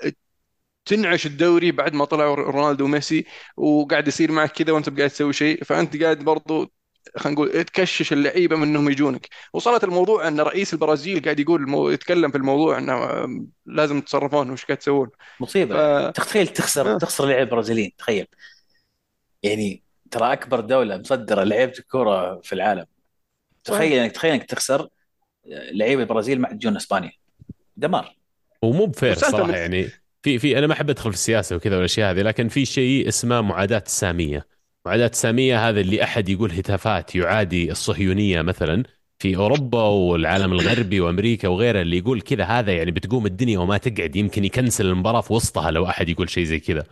[0.85, 3.27] تنعش الدوري بعد ما طلعوا رونالدو وميسي
[3.57, 5.65] وقاعد يصير معك كذا وأنت قاعد تسوي شيء.
[5.65, 6.73] فأنت قاعد برضو
[7.17, 9.29] خلينا نقول تكشش اللعيبة من إنهم يجونك.
[9.53, 11.91] وصلت الموضوع إن رئيس البرازيل قاعد يقول المو...
[11.91, 13.27] يتكلم في الموضوع إنه
[13.67, 18.27] لازم تتصرفون وش قاعد تسوون؟ ف مصيبه تخيل تخسر آه، تخسر لعيبه برازيليين تخيل.
[19.43, 22.87] يعني ترى أكبر دولة مصدرة لعيبة الكوره في العالم.
[23.65, 24.89] تخيل انك تخيل إنك تخسر
[25.47, 27.13] لعيبة البرازيل مع تجون إسبانيا.
[27.77, 28.17] دمار.
[28.63, 29.89] ومو بفير من يعني.
[30.23, 33.41] في في أنا ما أحب أدخل في السياسة وكذا والأشياء هذه لكن في شيء اسمه
[33.41, 34.56] معاداة السامية.
[34.87, 38.83] معاداه الساميه هذا اللي أحد يقول هتافات يعادي الصهيونية مثلا
[39.19, 44.17] في أوروبا والعالم الغربي وأمريكا وغيره اللي يقول كذا هذا يعني بتقوم الدنيا وما تقعد
[44.17, 46.85] يمكن يكنسل المباراة في وسطها لو أحد يقول شيء زي كذا.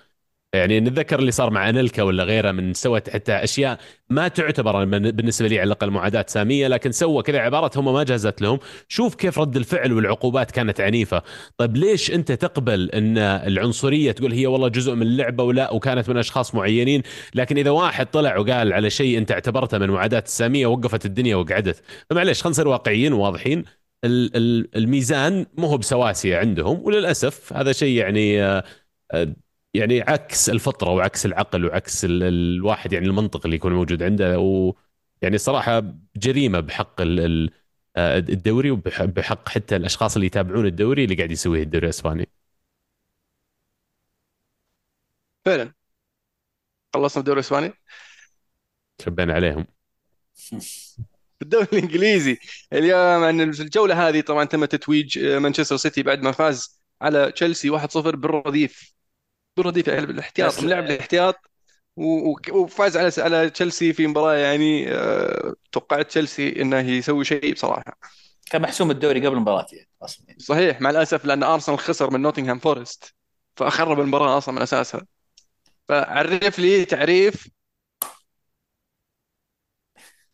[0.55, 3.79] يعني نتذكر اللي صار مع انيلكا ولا غيره من سوت حتى أشياء
[4.11, 8.43] ما تعتبر بالنسبة لي على الأقل معاداة سامية لكن سوى كذا عبارات هم ما جازت
[8.43, 8.59] لهم.
[8.89, 11.23] شوف كيف رد الفعل والعقوبات كانت عنيفة.
[11.59, 16.17] طيب ليش أنت تقبل أن العنصرية تقول هي والله جزء من اللعبة ولا وكانت من
[16.17, 17.03] أشخاص معينين؟
[17.35, 21.83] لكن إذا واحد طلع وقال على شيء أنت اعتبرته من معاداة الساميه وقفت الدنيا وقعدت.
[22.11, 23.65] فمعليش خلينا نصير واقعيين وواضحين.
[24.05, 28.65] ال- ال- الميزان مو هو بسواسية عندهم وللأسف هذا شيء يعني آه،
[29.13, 29.35] آه،
[29.75, 34.39] يعني عكس الفطرة وعكس العقل وعكس ال- الواحد يعني المنطق اللي يكون موجود عنده.
[34.39, 35.83] ويعني صراحة
[36.17, 37.01] جريمة بحق
[37.97, 42.29] آه، الدوري وبحق حتى الأشخاص اللي يتابعون الدوري اللي قاعد يسويه الدوري الأسباني.
[45.45, 45.75] فعلا.
[46.95, 47.73] خلصنا الدوري الأسباني؟
[49.03, 49.67] شبينا عليهم.
[51.39, 52.39] في الدوري الإنجليزي.
[52.73, 57.71] اليوم عن الجولة هذه طبعا تم تتويج آه، مانشستر سيتي بعد ما فاز على تشيلسي
[57.71, 58.95] 1-0 بالرديف
[59.89, 61.37] يعني بالاحتياط بس ملعب الاحتياط
[61.97, 67.53] و- و- وفاز على على تشيلسي في مباراة يعني آه، توقعت تشيلسي إنه يسوي شيء
[67.55, 67.99] بصراحة.
[68.51, 70.25] كان محسوم الدوري قبل المباراة يعني أصلا.
[70.29, 70.39] يعني.
[70.41, 73.15] صحيح مع الأسف لأن أرسنال خسر من نوتنغهام فورست
[73.57, 75.07] فخرب المباراة أصلا من أساسها.
[75.89, 77.49] فعرف لي تعريف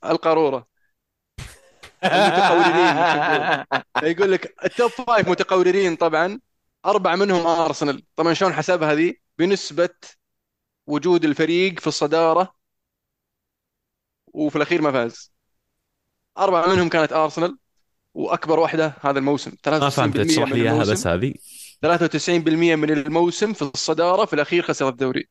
[0.05, 0.67] القارورة.
[2.05, 2.97] المتقوررين
[4.11, 6.41] يقول لك ال top five متقوررين طبعا.
[6.87, 9.88] أربعة منهم ارسنال طبعا شلون حسبها ذي؟ بنسبة
[10.87, 12.55] وجود الفريق في الصدارة
[14.27, 15.33] وفي الأخير ما فاز.
[16.38, 17.59] أربعة منهم كانت ارسنال
[18.14, 19.51] وأكبر واحدة هذا الموسم.
[19.51, 20.93] 93% ما فهمت من تشرح لي الموسم.
[20.93, 21.35] بس هذه.
[21.83, 25.29] 93% من الموسم في الصدارة في الأخير خسر الدوري.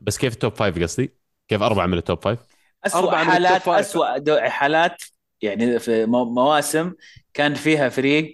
[0.00, 1.14] بس كيف ال top five قصدي؟
[1.48, 2.38] كيف أربعة من ال top five؟
[2.94, 5.02] أربعة التوب حالات دو- حالات
[5.42, 6.92] يعني في مو- مواسم
[7.34, 8.32] كان فيها فريق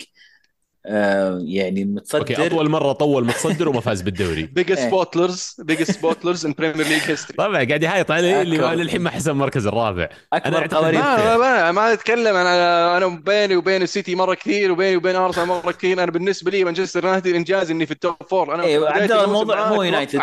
[0.86, 4.90] آه يعني okay متصدر أطول مرة طول متصدر وما فاز بالدوري biggest إيه.
[4.90, 8.58] bottlers biggest bottlers in Premier League history طبعا قاعد يهايط علي اللي.
[8.58, 11.00] للحين ما حسب المركز الرابع أعتقد قوارير
[11.38, 16.02] ما- ما أتكلم أنا أنا بيني وبين السيتي مرة كثير وبيني وبين أرسنال مرة كثير
[16.02, 19.12] أنا بالنسبة لي مانشستر يونايتد إنجاز إني في ال top four أنا إيه، بداية عبد
[19.12, 20.20] الله، الموسم الموضوع مو يونايتد.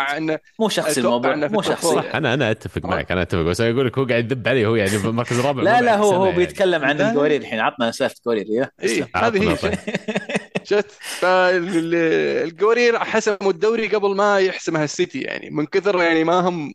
[0.58, 1.94] مو شخصي الموضوع مو شخصي.
[1.94, 4.66] صح أنا أنا أتفق معك أنا أتفق بس أنا أقول لك هو قاعد يذب علي
[4.66, 6.36] هو يعني في المركز الرابع لا لا هو هو يعني.
[6.36, 7.10] بيتكلم عن لا.
[7.10, 8.46] القوارير الحين عطنا سالفه قوارير
[8.82, 9.78] إيه عطنا هذه هي
[10.70, 16.74] جت فالقوارير حسموا الدوري قبل ما يحسمها السيتي يعني من كثر يعني ما هم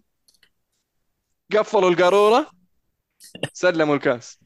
[1.53, 2.51] قفلوا القارورة
[3.53, 4.39] سلموا الكاس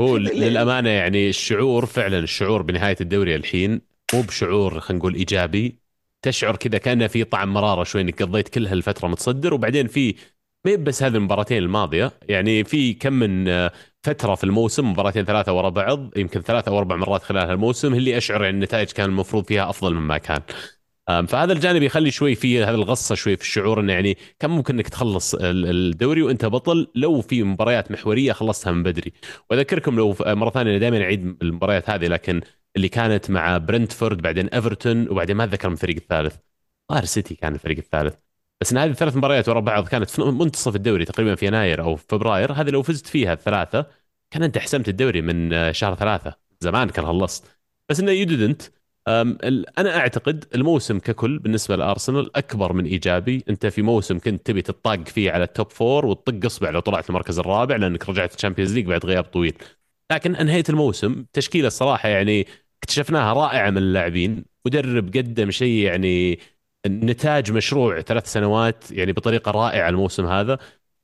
[0.00, 3.80] هو؟ للأمانة يعني الشعور فعلا الشعور بنهاية الدوري الحين
[4.14, 5.78] مو بشعور خلينا نقول إيجابي
[6.22, 10.14] تشعر كذا كأنه في طعم مرارة شوي إنك قضيت كل هالفترة متصدر وبعدين في
[10.64, 12.12] ما بس هذه المباراتين الماضية.
[12.28, 13.72] يعني في كم من آه،
[14.02, 18.16] فترة في الموسم مباراتين ثلاثة ورا بعض يمكن ثلاث أو أربع مرات خلال هالموسم اللي
[18.16, 20.42] أشعر إن النتائج كان المفروض فيها أفضل مما كان.
[21.08, 24.88] فهذا الجانب يخلي شوي في هذا الغصة شوي في الشعور إنه يعني كان ممكن إنك
[24.88, 29.12] تخلص ال- الدوري وأنت بطل لو في مباريات محورية خلصتها من بدري.
[29.50, 32.40] وأذكركم لو مرة ثانية دائما أعيد المباريات هذه لكن
[32.76, 36.36] اللي كانت مع برنتفورد بعدين إيفرتون وبعدين ما أتذكر من الفريق الثالث.
[36.92, 38.14] ظاهر سيتي كان الفريق الثالث.
[38.62, 41.96] بس إن هذه الثلاث مباريات ورا بعض كانت في منتصف الدوري تقريبا في يناير أو
[41.96, 43.86] فبراير هذه لو فزت فيها الثلاثه
[44.30, 47.44] كان أنت حسمت الدوري من آه، شهر ثلاثة زمان كان خلصت.
[47.90, 48.26] بس إنه you
[49.44, 53.44] ال- أنا أعتقد الموسم ككل بالنسبة لأرسنال أكبر من إيجابي.
[53.48, 57.10] أنت في موسم كنت تبي تطاق فيه على ال top four وتطق أصبع لو طلعت
[57.10, 59.54] المركز الرابع لأنك رجعت ال Champions League بعد غياب طويل.
[60.12, 62.46] لكن أنهيت الموسم تشكيلة الصراحة يعني
[62.82, 64.44] اكتشفناها رائعة من اللاعبين.
[64.66, 66.38] مدرب قدم شيء يعني
[66.86, 70.58] نتاج مشروع ثلاث سنوات يعني بطريقة رائعة الموسم هذا.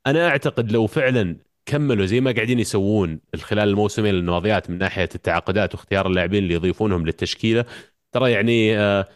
[0.07, 5.75] أنا أعتقد لو فعلا كملوا زي ما قاعدين يسوون خلال الموسمين الماضيات من ناحية التعاقدات
[5.75, 7.65] واختيار اللاعبين اللي يضيفونهم للتشكيلة
[8.11, 9.07] ترى يعني آه،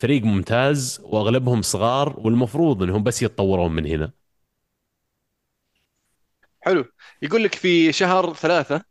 [0.00, 4.12] فريق ممتاز وأغلبهم صغار والمفروض إنهم بس يتطورون من هنا.
[6.60, 6.84] حلو.
[7.22, 8.84] يقول لك في شهر ثلاثة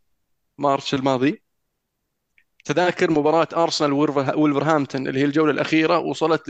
[0.58, 1.42] March الماضي
[2.66, 6.50] تذاكر مباراة أرسنال وولفر- وولفرهامبتون اللي هي الجولة الأخيرة وصلت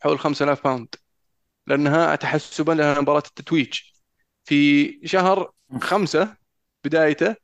[0.00, 0.94] لحول 5000 pound
[1.66, 3.80] لأنها تحسبا لها مباراة التتويج.
[4.44, 6.36] في شهر خمسة
[6.84, 7.36] بدايته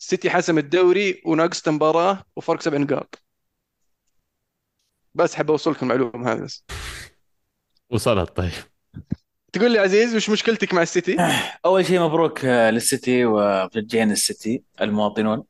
[0.00, 3.22] السيتي حسم الدوري وناقصته مباراة وفرق سبع نقاط.
[5.14, 6.64] بس حاب أوصل لكم المعلومة هذه بس.
[7.90, 8.52] وصلت طيب.
[9.52, 11.16] تقول لي عزيز وش مشكلتك مع السيتي؟
[11.66, 15.44] أول شيء مبروك آه، للسيتي ومشجعين السيتي المواطنون.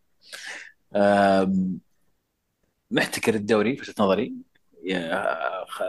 [2.90, 4.34] محتكر الدوري في وجهة نظري.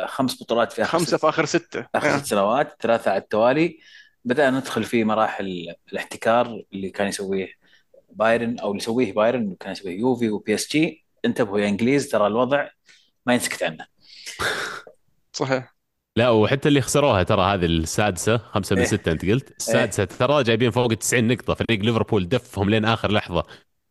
[0.06, 1.88] خمس بطولات في آخر خمسة ست, في آخر ستة.
[1.96, 3.80] آخر ست سنوات ثلاثة على التوالي.
[4.26, 7.50] بدأنا ندخل في مراحل الاحتكار اللي كان يسويه
[8.10, 12.28] بايرن أو اللي يسويه بايرن وكان يسويه يوفي وبي اس جي انتبهوا يا إنجليز ترى
[12.28, 12.68] الوضع
[13.26, 13.86] ما ينسكت عنه.
[15.34, 15.76] صحيح.
[16.18, 18.88] لا وحتى اللي خسروها ترى هذه السادسة خمسة من إيه.
[18.88, 19.56] ستة أنت قلت.
[19.58, 21.54] السادسة ترى جايبين فوق ال 90 نقطة.
[21.54, 23.44] فريق ليفربول دفهم لين آخر لحظة.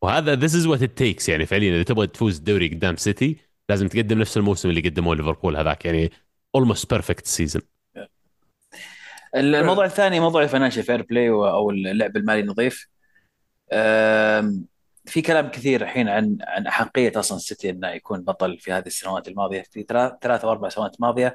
[0.03, 1.75] وهذا this is what it takes يعني فعليا.
[1.75, 6.11] إذا تبغى تفوز الدوري قدام سيتي لازم تقدم نفس الموسم اللي قدموه ليفربول هذاك يعني
[6.55, 7.63] almost perfect season
[9.35, 12.89] الموضوع الثاني موضوع ال financial fair play أو اللعب المالي النظيف
[15.07, 19.29] في كلام كثير الحين عن عن أحقية أصلا السيتي إنه يكون بطل في هذه السنوات
[19.29, 19.83] الماضية في
[20.21, 21.35] ثلاث أو أربع سنوات ماضية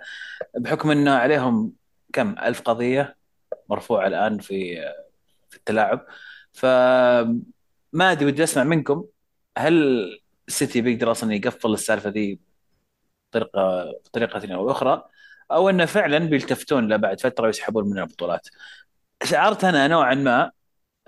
[0.58, 1.74] بحكم انه عليهم
[2.14, 3.16] كم؟ ألف قضية
[3.70, 4.76] مرفوعة الآن في
[5.50, 6.06] في التلاعب.
[6.54, 9.06] فما أدري ودي أسمع منكم
[9.58, 12.40] هل السيتي بيقدر أصلا يقفل السالفة ذي
[13.34, 15.04] بطريقه بطريقة أو أخرى
[15.52, 18.48] أو إنه فعلا بيلتفتون له بعد فترة ويسحبون من البطولات.
[19.24, 20.52] شعرت أنا نوعا ما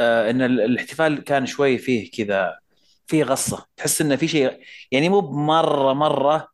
[0.02, 2.60] آه، إن ال- الاحتفال كان شوي فيه كذا
[3.08, 3.68] فيه غصة.
[3.78, 6.50] تحس إنه في شيء يعني مو بمره مرة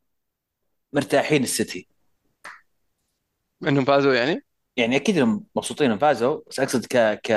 [0.93, 1.87] مرتاحين السيتي.
[3.67, 4.43] إنهم فازوا يعني؟
[4.77, 7.31] يعني أكيد إنهم مبسوطين إنهم فازوا بس أقصد ك ك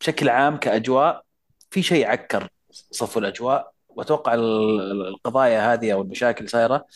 [0.00, 1.24] بشكل عام كأجواء
[1.70, 3.73] في شيء عكر صفو الأجواء.
[3.96, 6.86] وأتوقع ال- القضايا هذه أو المشاكل اللي صايره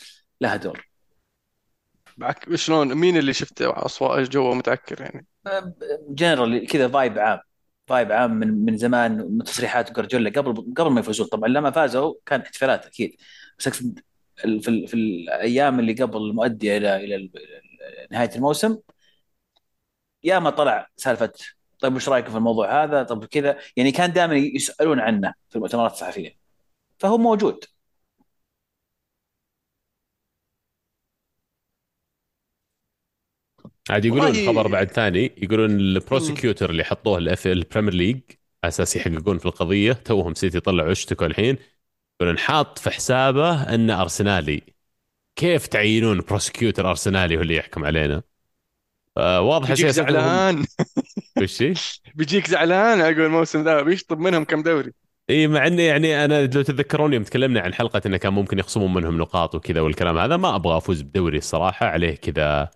[0.41, 0.89] لها دور.
[2.17, 5.25] بعك شلون؟ مين اللي شفته اصوات جو متعكر يعني؟
[6.09, 7.39] جنرال كذا فايب عام.
[7.87, 11.27] فايب عام من من زمان من تصريحات جوارديولا قبل قبل ما يفوزون.
[11.27, 13.15] طبعا لما فازوا كان احتفالات أكيد.
[13.59, 13.99] بس أقصد
[14.37, 17.31] في في الأيام اللي قبل المؤدية إلى إلى ال-
[18.11, 18.77] نهاية الموسم
[20.23, 21.31] يا ما طلع سالفة
[21.79, 23.57] طيب وش رايكم في الموضوع هذا؟ طيب كذا.
[23.77, 26.38] يعني كان دائما يسألون عنه في المؤتمرات الصحفية.
[26.99, 27.65] فهو موجود.
[33.89, 38.19] عاد يقولون والله- خبر بعد ثاني يقولون ال prosecutor اللي حطوه الاف البريمير ليج
[38.63, 41.57] على أساس يحققون في القضية توهم سيتي طلعوا اشتكوا الحين
[42.21, 44.61] يقول حاط في حسابه انه أرسنالي.
[45.35, 48.23] كيف تعينون prosecutor أرسنالي هو اللي يحكم علينا؟
[49.17, 50.65] آه واضح بيجيك زعلان.
[51.41, 51.73] وش هي؟
[52.15, 54.93] بيجيك زعلان عقب الموسم ذا بيشطب منهم كم دوري.
[55.29, 58.93] إي مع إني يعني أنا لو تتذكرون يوم تكلمنا عن حلقة إنه كان ممكن يخصمون
[58.93, 62.69] منهم نقاط وكذا والكلام هذا ما أبغى أفوز بدوري الصراحة عليه كذا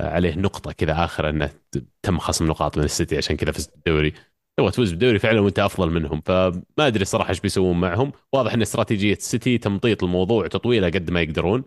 [0.00, 1.50] عليه نقطة كذا اخر إنه
[2.02, 4.12] تم خصم نقاط من السيتي عشان كذا فزت بالدوري
[4.56, 8.12] تبغى تفوز بالدوري فعلا وأنت أفضل منهم فما أدري الصراحة إيش بيسوون معهم.
[8.32, 11.64] واضح إن استراتيجية السيتي تمطيط الموضوع تطويله قد ما يقدرون.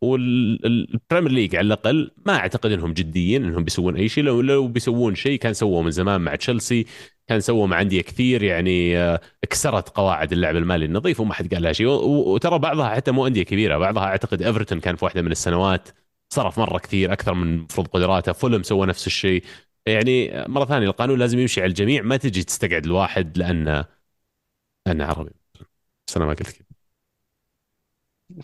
[0.00, 4.24] والبريمير ليج على الأقل ما أعتقد إنهم جديين إنهم بيسوون أي شيء.
[4.24, 6.86] لو لو بيسوون شيء كان سووه من زمان مع تشيلسي
[7.28, 11.62] كان سووا مع أندية كثير يعني آه، كسرت قواعد اللعب المالي النظيف وما حد قال
[11.62, 11.86] لها شيء.
[11.86, 15.88] وترى بعضها حتى مو أندية كبيرة بعضها أعتقد ايفرتون كان في واحدة من السنوات
[16.30, 18.32] صرف مرة كثير أكثر من المفروض قدراته.
[18.32, 19.44] فولم سوى نفس الشيء.
[19.86, 23.84] يعني مرة ثانية القانون لازم يمشي على الجميع ما تجي تستقعد الواحد لأن
[24.86, 25.30] أنا عربي.
[26.08, 26.66] بس أنا ما قلت كذا.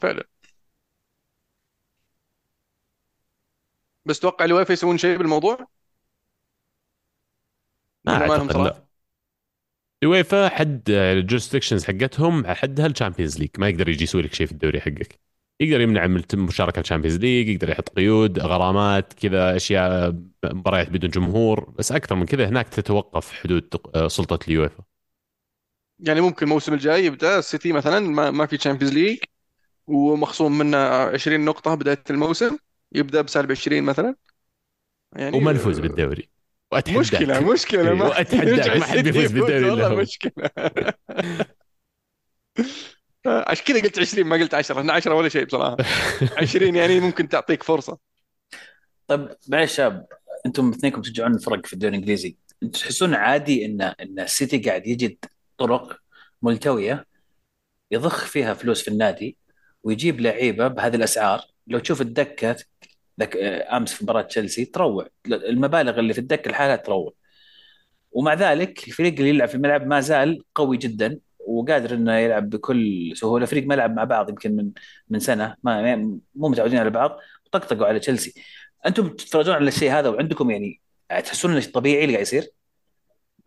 [0.01, 0.25] فعلا.
[4.07, 5.66] بس توقع الويفا يسوون شيء بالموضوع؟
[8.05, 8.87] ما ما لهم أعتقد؟ لا.
[10.03, 14.81] الويفا حد الجوستكشنز حقتهم حدها الشامبيونز ليج ما يقدر يجي يسوي لك شيء في الدوري
[14.81, 15.19] حقك.
[15.61, 21.71] يقدر يمنع من المشاركه الشامبيونز ليج يقدر يحط قيود غرامات كذا أشياء مباريات بدون جمهور.
[21.79, 23.69] بس أكثر من كذا هناك تتوقف حدود
[24.07, 24.85] سلطة اليويفا.
[25.99, 29.19] يعني ممكن الموسم الجاي يبدأ السيتي مثلا ما, ما في تشامبيونز ليج
[29.87, 32.57] ومخصوم منه 20 نقطة بداية الموسم.
[32.92, 34.16] يبدأ بسالب 20 مثلا؟
[35.16, 36.29] يعني وما نفوز بالدوري.
[36.72, 37.01] وأتحداك.
[37.01, 37.88] مشكلة مشكلة.
[37.88, 39.96] إيه، ما وأتحداك، ما حد بيفوز بالدوري والله هو.
[39.96, 40.51] مشكلة.
[43.27, 45.77] عشان كذا قلت 20 ما قلت 10 لأن 10 ولا شيء بصراحة.
[46.38, 47.99] 20 يعني ممكن تعطيك فرصة.
[49.07, 50.07] طيب معلش شباب
[50.46, 52.37] أنتم اثنينكم تشجعون الفرق في الدوري الإنجليزي.
[52.62, 55.16] أنتم تحسون عادي إن إن السيتي قاعد يجد
[55.59, 56.01] طرق
[56.42, 57.07] ملتوية
[57.90, 59.37] يضخ فيها فلوس في النادي
[59.83, 62.57] ويجيب لعيبة بهذه الأسعار لو تشوف الدكة
[63.20, 65.09] ذاك آه، أمس في مباراة تشيلسي تروع.
[65.26, 67.12] المبالغ اللي في الدكة لحالها تروع.
[68.12, 73.12] ومع ذلك الفريق اللي يلعب في الملعب ما زال قوي جدا وقادر إنه يلعب بكل
[73.14, 73.46] سهولة.
[73.46, 74.70] فريق ما لعب مع بعض يمكن من
[75.09, 75.96] من سنة ما
[76.35, 78.35] مو متعودين على بعض وطقطقوا على تشيلسي.
[78.87, 82.50] أنتم تتفرجون على الشيء هذا وعندكم يعني تحسون إنه طبيعي اللي قاعد يصير؟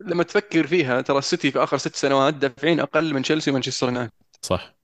[0.00, 4.12] لما تفكر فيها ترى السيتي في آخر ست سنوات دافعين أقل من تشيلسي ومانشستر يونايتد.
[4.42, 4.79] صح.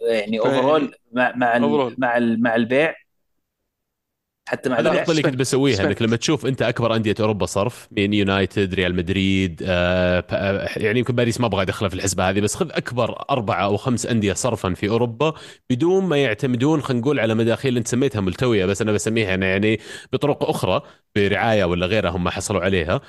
[0.00, 1.94] يعني overall مع مع ال- Overall.
[1.98, 2.94] مع ال- مع البيع
[4.48, 5.84] حتى مع النقطة اللي كنت بسويها.
[5.84, 10.98] إنك لما تشوف أنت أكبر أندية أوروبا صرف من يونايتد ريال مدريد آه آه، يعني
[10.98, 14.32] يمكن باريس ما أبغى ادخلها في الحسبة هذه بس خذ أكبر أربعة أو خمس أندية
[14.32, 15.34] صرفا في أوروبا
[15.70, 19.80] بدون ما يعتمدون خلينا نقول على مداخيل أنت سميتها ملتوية بس أنا بسميها أنا يعني
[20.12, 20.82] بطرق أخرى
[21.16, 23.00] برعاية ولا غيرها هم حصلوا عليها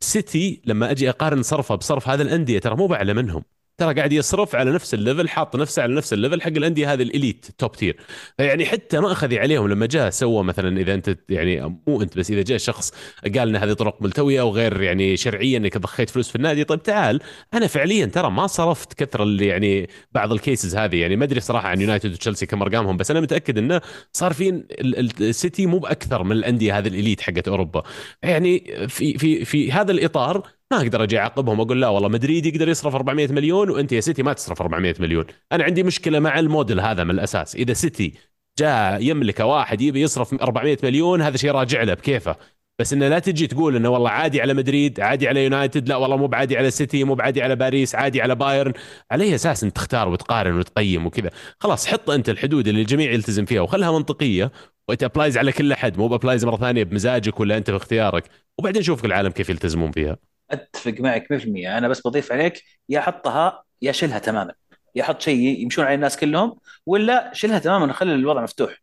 [0.00, 3.44] سيتي لما أجي أقارن صرفه بصرف هذه الأندية ترى مو بعلى منهم
[3.82, 6.92] ترى قاعد يصرف على نفس ال level حاط نفسه على نفس ال level حق الأندية
[6.92, 7.96] هذه ال elite top tier
[8.38, 12.30] فيعني حتى ما أخذ عليهم لما جاء سوى مثلا إذا أنت يعني مو أنت بس
[12.30, 12.92] إذا جاء شخص
[13.24, 17.20] قال إن هذه طرق ملتوية وغير يعني شرعية إنك ضخيت فلوس في النادي طيب تعال.
[17.54, 20.96] أنا فعليا ترى ما صرفت كثر اللي يعني بعض ال cases هذه.
[20.96, 23.80] يعني ما أدري صراحة عن يونايتد وتشيلسي كم أرقامهم بس أنا متأكد إنه
[24.12, 27.82] صار في ال- ال- السيتي مو بأكثر من الأندية هذه ال elite حقت أوروبا.
[28.22, 32.68] يعني في في في هذا الإطار ما أقدر أجي اعاقبهم وأقول لا والله مدريد يقدر
[32.68, 35.24] يصرف 400 مليون وأنت يا سيتي ما تصرف 400 مليون.
[35.52, 37.56] أنا عندي مشكلة مع الموديل هذا من الأساس.
[37.56, 38.14] إذا سيتي
[38.58, 42.36] جاء يملك واحد يبي يصرف 400 مليون هذا شيء راجع له بكيفه.
[42.78, 46.16] بس إنه لا تجي تقول إنه والله عادي على مدريد عادي على يونايتد لا والله
[46.16, 48.72] مو بعادي على سيتي مو بعادي على باريس عادي على بايرن.
[49.10, 51.30] على أي أساس أنت تختار وتقارن وتقيم وكذا؟
[51.60, 54.52] خلاص حط أنت الحدود اللي الجميع يلتزم فيها وخلها منطقية.
[54.88, 58.24] و to applies على كل احد مو ب applies مرة ثانية بمزاجك ولا أنت باختيارك.
[58.58, 60.31] وبعدين شوف العالم كيف يلتزمون فيها.
[60.52, 64.54] أتفق معك 100% أنا بس بضيف عليك يا حطها يا شيلها تماما.
[64.94, 68.82] يا حط شيء يمشون عليه الناس كلهم ولا شيلها تماما وخلي الوضع مفتوح.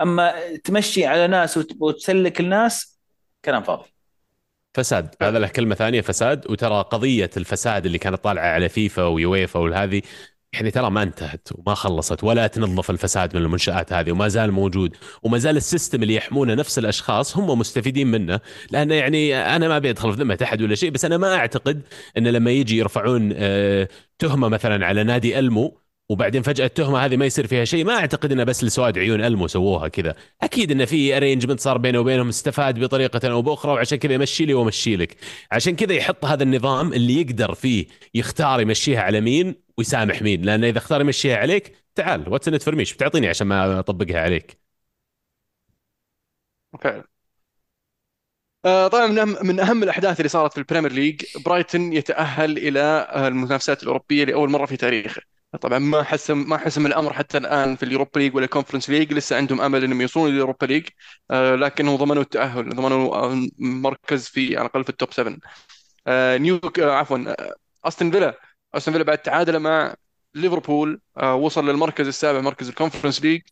[0.00, 2.98] أما تمشي على ناس وت- وتسلك الناس
[3.44, 3.84] كلام فاضي.
[4.74, 5.14] فساد.
[5.22, 6.50] هذا له كلمة ثانية فساد.
[6.50, 10.02] وترى قضية الفساد اللي كانت طالعة على فيفا ويويفا وهذه
[10.52, 14.96] يعني ترى ما انتهت وما خلصت ولا تنظف الفساد من المنشآت هذه وما زال موجود
[15.22, 19.76] وما زال ال system اللي يحمونه نفس الأشخاص هم مستفيدين منه لأنه يعني أنا ما
[19.76, 21.82] أبي أدخل في ذمة أحد ولا شيء بس أنا ما أعتقد
[22.18, 27.26] إن لما يجي يرفعون آه، تهمة مثلا على نادي ألمو وبعدين فجأة التهمة هذه ما
[27.26, 30.14] يصير فيها شيء ما أعتقد إنه بس لسواد عيون ألمو سووها كذا.
[30.42, 34.54] أكيد انه في arrangement صار بينه وبينهم استفاد بطريقة أو بأخرى وعشان كذا يمشي لي
[34.54, 35.16] وامشي لك.
[35.52, 40.64] عشان كذا يحط هذا النظام اللي يقدر فيه يختار يمشيها على مين؟ ويسامح مين؟ لأن
[40.64, 42.28] إذا اختار يمشيها عليك تعال.
[42.28, 44.60] What's in it for me ايش بتعطيني عشان ما أطبقها عليك؟
[46.80, 47.04] فعلا
[48.64, 49.06] آه، طبعا
[49.42, 54.66] من اهم الأحداث اللي صارت في البريمير ليج برايتون يتأهل إلى المنافسات الأوروبية لأول مرة
[54.66, 55.22] في تاريخه.
[55.60, 59.36] طبعا ما حسم ما حسم الأمر حتى الآن في اليوروبا ليج ولا الكونفرنس ليج لسه
[59.36, 60.88] عندهم أمل إنهم يوصلون لليوروبا ليج.
[61.30, 65.36] آه، لكنهم ضمنوا التأهل ضمنوا آه، مركز في على الأقل في ال top 7
[66.06, 67.18] آه، نيوك آه، عفوا
[67.84, 68.40] أستون فيلا
[68.74, 69.94] أستون فيلا بعد تعادل مع
[70.34, 73.42] ليفربول آه، وصل للمركز السابع مركز الكونفرنس ليج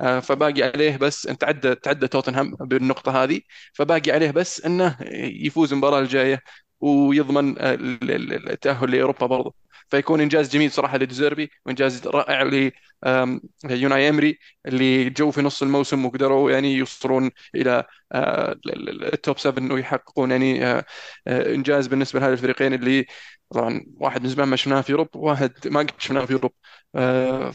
[0.00, 3.40] آه، فباقي عليه بس أن تعدى تعدى توتنهام بالنقطة هذه
[3.74, 4.96] فباقي عليه بس أنه
[5.44, 6.42] يفوز المباراة الجاية
[6.80, 9.54] ويضمن آه، ال- ال- التأهل لأوروبا برضه
[9.90, 12.70] فيكون إنجاز جميل صراحة لديزيربي وإنجاز رائع ل
[13.06, 19.12] آم، يوناي إمري اللي جو في نص الموسم وقدروا يعني يوصلون إلى آه، ال- ال-
[19.12, 20.84] ال top 7 ويحققون يعني آه،
[21.28, 23.06] إنجاز بالنسبة لهذه الفريقين اللي
[23.50, 26.54] طبعا واحد من زمان ما شفناه في أوروبا واحد ما قد شفناه في أوروبا.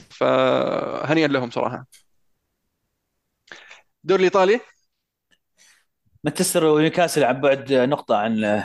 [0.10, 1.86] فهنيئا لهم صراحة.
[4.04, 4.60] الدوري الإيطالي.
[6.24, 8.64] مانشستر ونيوكاسل عن بعد نقطة عن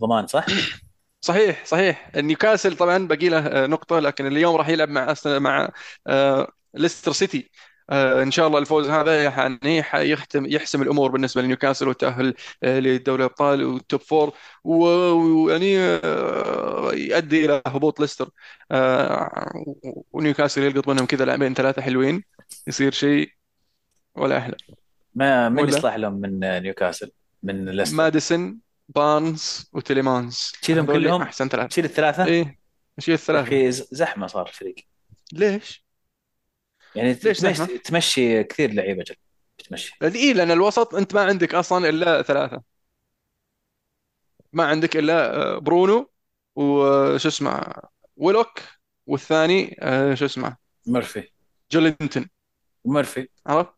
[0.00, 0.46] ضمان صح؟
[1.20, 2.10] صحيح صحيح.
[2.16, 5.70] نيوكاسل طبعا باقي له آه، نقطة لكن اليوم راح يلعب مع مع
[6.06, 7.50] آه، ليستر سيتي.
[7.90, 13.22] آه، إن شاء الله الفوز هذا يعني حيختم يحسم الأمور بالنسبة لنيوكاسل والتأهل آه، لدوري
[13.24, 14.32] الأبطال وال top four
[14.64, 18.30] ويعني آه، يؤدي إلى هبوط ليستر.
[18.70, 19.52] آه،
[20.12, 22.24] ونيوكاسل يلقط منهم كذا لاعبين ثلاثة حلوين
[22.66, 23.30] يصير شيء
[24.16, 24.56] ولا أحلى
[25.14, 27.10] ما من ولا؟ يصلح لهم من نيوكاسل
[27.42, 27.96] من ليستر.
[27.96, 28.58] ماديسون
[28.88, 30.52] بارنز وتيليمانز.
[30.62, 31.68] شيلهم كلهم؟ أحسن ثلاثة.
[31.68, 32.58] شيل الثلاثة؟ إيه
[33.08, 33.42] الثلاثة.
[33.42, 34.74] أخي ز- زحمة صار الفريق.
[35.32, 35.84] ليش؟
[36.94, 39.14] يعني ليش تمشي, زحمة؟ تمشي كثير لعيبة جل
[39.58, 42.62] بتمشي اي لأن الوسط أنت ما عندك أصلا إلا ثلاثة.
[44.52, 46.10] ما عندك إلا آه، برونو
[46.56, 47.62] وشو اسمه
[48.16, 48.60] ويلوك
[49.06, 50.56] والثاني آه، شو اسمه
[50.88, 51.22] ميرفي
[51.70, 52.26] جولينتون.
[52.88, 53.73] ميرفي عرفت؟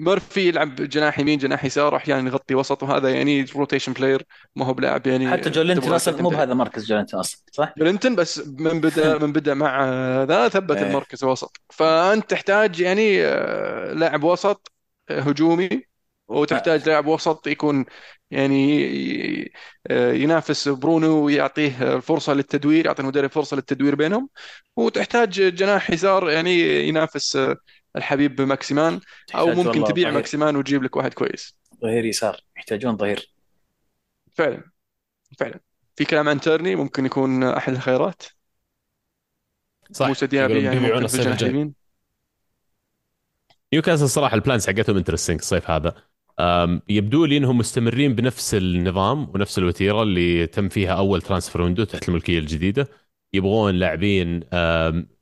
[0.00, 4.26] ميرفي يلعب جناح يمين جناح يسار أحيانا يغطي وسط وهذا يعني rotation player
[4.56, 8.14] ما هو بلاعب يعني حتى جولينتون تبغى أصلا مو بهذا مركز جولينتون أصلا صح؟ جولينتون
[8.14, 10.86] بس من بدا من بدأ مع آه، ذا ثبت إيه.
[10.86, 11.60] المركز الوسط.
[11.70, 14.72] فأنت تحتاج يعني آه، لاعب وسط
[15.10, 15.82] آه، هجومي
[16.28, 17.84] وتحتاج لاعب وسط يكون
[18.30, 19.52] يعني
[19.86, 24.28] آه، ينافس برونو ويعطيه الفرصة للتدوير يعطي المدرب فرصة للتدوير بينهم.
[24.76, 27.56] وتحتاج جناح يسار يعني ينافس آه،
[27.96, 29.00] الحبيب ماكسيمان
[29.34, 30.14] أو ممكن تبيع ظهير.
[30.14, 31.56] ماكسيمان وتجيب لك واحد كويس.
[31.82, 33.32] ظهير يسار يحتاجون ظهير.
[34.32, 34.62] فعلا
[35.38, 35.60] فعلا.
[35.96, 38.22] في كلام عن تيرني ممكن يكون أحد الخيارات
[39.92, 41.72] صح موسى ديابي يعني بيبيعون الصيف الجاي
[43.72, 45.94] نيوكاسل الصراحه ال plans حقتهم interesting الصيف هذا.
[46.88, 52.08] يبدو لي إنهم مستمرين بنفس النظام ونفس الوتيرة اللي تم فيها أول transfer window تحت
[52.08, 52.88] الملكية الجديدة.
[53.32, 54.44] يبغون لاعبين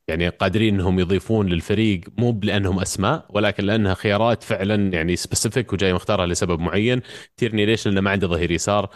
[0.09, 5.93] يعني قادرين إنهم يضيفون للفريق مو لأنهم أسماء ولكن لأنها خيارات فعلا يعني specific وجاي
[5.93, 7.01] مختارها لسبب معين.
[7.37, 8.91] تيرني ليش؟ لأنه ما عنده ظهير يسار.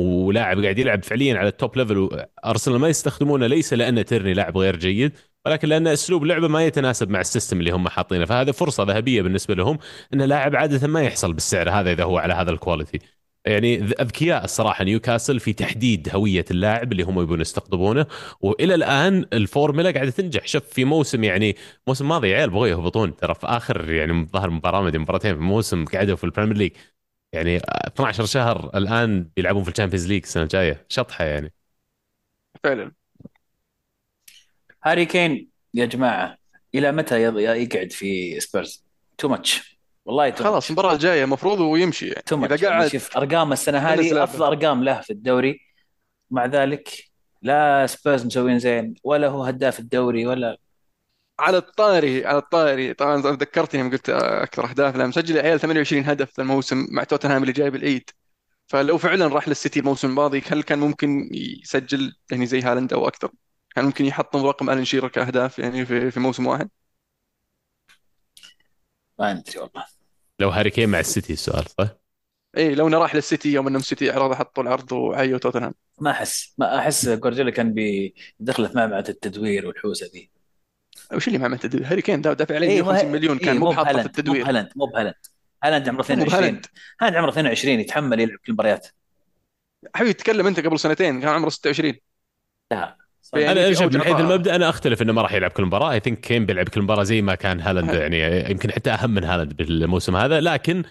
[0.00, 2.08] ولاعب قاعد يلعب فعليا على ال top level
[2.44, 5.12] ارسنال ما يستخدمونه ليس لأن تيرني لاعب غير جيد
[5.46, 8.24] ولكن لأن أسلوب لعبه ما يتناسب مع ال system اللي هم حاطينه.
[8.24, 9.78] فهذه فرصة ذهبية بالنسبة لهم
[10.14, 12.98] إن لاعب عادة ما يحصل بالسعر هذا إذا هو على هذا ال quality
[13.46, 18.06] يعني أذكياء الصراحة نيوكاسل في تحديد هوية اللاعب اللي هم يبون يستقطبونه.
[18.40, 20.46] وإلى الآن الفورمولا قاعدة تنجح.
[20.46, 23.16] شوف في موسم يعني موسم ماضي يا عيال بغوا يهبطون.
[23.16, 26.72] ترى في آخر يعني ظهر مباراة مدري مباراتين في موسم قعدوا في البريمير ليج.
[27.32, 30.86] يعني 12 شهر الآن بيلعبون في الشامبيونز ليج السنة الجاية.
[30.88, 31.52] شطحة يعني.
[32.64, 32.92] فعلا.
[34.84, 36.38] هاري كين يا جماعة
[36.74, 38.84] إلى متى يقعد في سبيرز؟
[39.18, 39.71] too much
[40.04, 42.22] والله too خلاص much المباراة الجاية المفروض ويمشي يعني.
[42.30, 45.60] يعني قعد شوف أرقام السنة خلص هذه لعبة أفضل أرقام له في الدوري.
[46.30, 46.88] مع ذلك
[47.42, 50.58] لا سبيرز مسوين زين ولا هو هداف الدوري ولا
[51.40, 52.94] على الطاري على الطاري.
[52.94, 57.04] طبعا ذكرتني يوم قلت أكثر أهداف لا مسجل يا عيال 28 هدف في الموسم مع
[57.04, 58.10] توتنهام اللي جايب العيد.
[58.66, 61.28] فلو فعلا راح للسيتي الموسم الماضي هل كان ممكن
[61.62, 63.30] يسجل يعني زي هالاند أو أكثر؟
[63.74, 66.68] كان ممكن يحطم رقم ألان شيرر كأهداف يعني في في موسم واحد؟
[69.18, 69.84] ما ندري والله.
[70.40, 71.88] لو هاري كين مع السيتي السؤال صح؟
[72.56, 75.74] اي لو إنه راح للسيتي يوم إنهم السيتي عرض حطوا العرض وعيوا توتنهام.
[76.00, 80.30] ما أحس ما أحس جوارديولا كان بيدخله في معمعة التدوير والحوسة ذي
[81.14, 83.58] وش اللي ما عملت تدوير هاري كين دا- دافع عليه اي 150 مليون كان اي
[83.58, 84.42] مو بحاطة في بهالاند مو التدوير.
[84.44, 85.14] بهالاند مو بهالاند.
[85.64, 86.66] هالاند عمره مو 22 بهالاند
[87.00, 88.86] هالاند عمره 22 يتحمل يلعب كل المباريات.
[89.94, 91.94] حبيبي تكلم أنت قبل سنتين كان عمره 26
[92.72, 92.98] لا.
[93.34, 95.92] يعني أنا اوج من حيث المبدأ أنا أختلف إنه ما راح يلعب كل مباراة.
[95.92, 99.24] I think كين بيلعب كل مباراة زي ما كان هالاند يعني يمكن حتى أهم من
[99.24, 100.40] هالاند بالموسم هذا.
[100.40, 100.82] لكن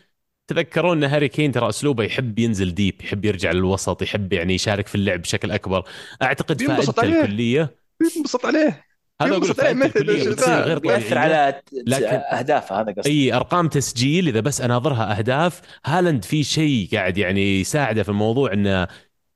[0.47, 4.87] تذكرون إن هاري كين ترى أسلوبه يحب ينزل deep يحب يرجع للوسط يحب يعني يشارك
[4.87, 5.83] في اللعب بشكل أكبر.
[6.21, 7.21] أعتقد فائدته عليه.
[7.21, 7.75] الكلية.
[7.99, 8.85] بينبسط عليه.
[9.21, 9.51] هذا أقول.
[10.63, 13.09] غير طبيعيه على لكن- أهدافه هذا قصدي.
[13.09, 15.61] إي أرقام تسجيل إذا بس أناظرها أهداف.
[15.85, 18.87] هالاند في شيء قاعد يعني يساعده في الموضوع إنه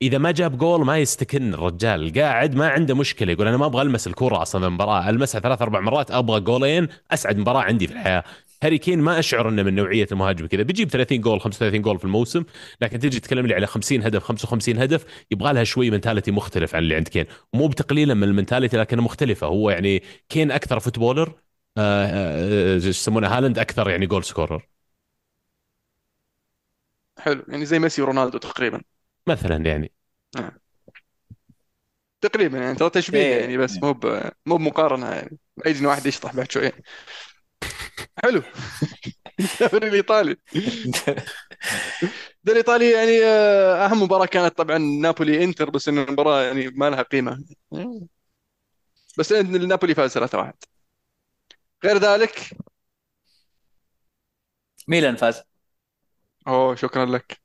[0.06, 2.14] إذا ما جاب جول ما يستكن الرجال.
[2.20, 3.32] قاعد ما عنده مشكلة.
[3.32, 5.10] يقول أنا ما أبغى ألمس الكره أصلا المباراة.
[5.10, 8.24] ألمسها ثلاث أربع مرات أبغى جولين أسعد مباراة عندي في الحياة.
[8.64, 10.64] هاري كين ما أشعر إنه من نوعية المهاجم كذا.
[10.64, 12.44] بيجيب 30 جول 35 جول في الموسم
[12.82, 16.84] لكن تجي تتكلم لي على 50 هدف 55 هدف يبغى لها شوي mentality مختلف عن
[16.84, 17.26] اللي عند كين.
[17.54, 19.48] مو بتقليلا من ال mentality لكنها مختلفة.
[19.48, 21.34] هو يعني كين أكثر footballer
[21.78, 24.68] آه، آه، إيش يسمونه هالاند أكثر يعني goal scorer
[27.20, 27.44] حلو.
[27.48, 28.82] يعني زي ميسي ورونالدو تقريبا.
[29.28, 29.92] مثلا يعني.
[32.22, 33.40] تقريبا يعني ترى تشبيه إيه.
[33.42, 35.38] يعني بس مو ب- مو بمقارنة يعني.
[35.66, 36.74] يجي واحد يشطح بعد شوية.
[38.24, 38.42] حلو.
[39.40, 40.38] الدوري الإيطالي.
[42.40, 46.90] الدوري الإيطالي يعني آه، أهم مباراة كانت طبعا نابولي إنتر بس إن المباراة يعني ما
[46.90, 47.44] لها قيمة.
[49.18, 50.64] بس إن النابولي فاز 3-1
[51.84, 52.50] غير ذلك؟
[54.88, 55.44] ميلان فاز.
[56.48, 57.45] أوه شكرا لك.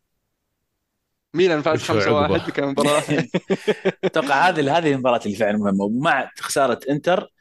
[1.34, 3.02] ميلان فاز وش هو 5-1 عقبه؟ كان مباراة.
[4.04, 5.84] أتوقع هذه هذه المباراه اللي فعلا مهمة.
[5.84, 7.32] ومع خسارة إنتر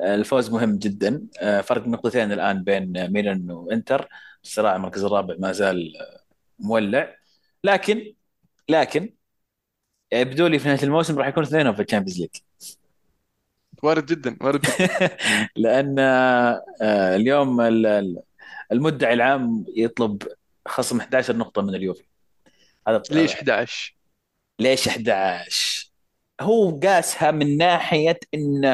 [0.00, 1.22] آه، الفوز مهم جدا.
[1.40, 4.08] آه، فرق نقطتين الآن بين ميلان وإنتر.
[4.44, 6.20] الصراع المركز الرابع ما زال آه،
[6.58, 7.16] مولع.
[7.64, 8.14] لكن
[8.68, 9.14] لكن
[10.12, 12.30] يبدو لي في نهاية الموسم راح يكون اثنينهم في ال Champions League.
[13.82, 15.10] وارد جدا وارد جدا.
[15.56, 15.98] لأن
[16.82, 18.22] اليوم ال- ال-
[18.72, 20.22] المدعي العام يطلب
[20.68, 22.09] خصم 11 نقطة من اليوفي.
[22.88, 23.96] هذا ليش 11
[24.60, 25.90] ليش 11
[26.40, 28.64] هو قاسها من ناحية إن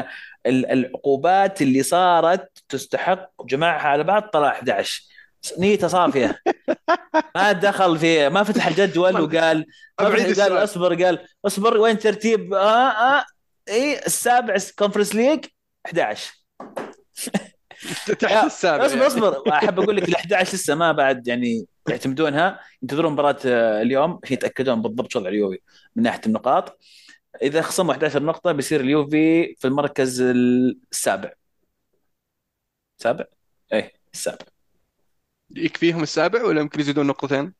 [0.45, 5.03] ال- العقوبات اللي صارت تستحق جمعها على بعض طلع 11
[5.57, 6.41] نيته صافية.
[7.35, 9.65] ما دخل في ما فتح الجدول وقال
[9.99, 10.57] أبعد فتح- قال.
[10.63, 13.25] أصبر قال أصبر وين ترتيب؟ آه آه
[13.69, 15.45] إي السابع Conference League
[15.85, 16.33] 11
[18.19, 19.07] تحت السابع أصبر يعني.
[19.07, 19.43] أصبر.
[19.53, 24.33] أحب أقول لك ال 11 لسه ما بعد يعني يعتمدونها ينتظرون مباراة آه، اليوم عشان
[24.33, 25.59] يتأكدون بالضبط وضع اليوفي
[25.95, 26.79] من ناحية النقاط.
[27.41, 31.33] إذا خصموا 11 نقطة بيصير اليوفي في المركز السابع.
[32.97, 33.25] سابع؟
[33.73, 34.45] إيه السابع.
[35.55, 37.53] يكفيهم السابع ولا يمكن يزيدون نقطتين؟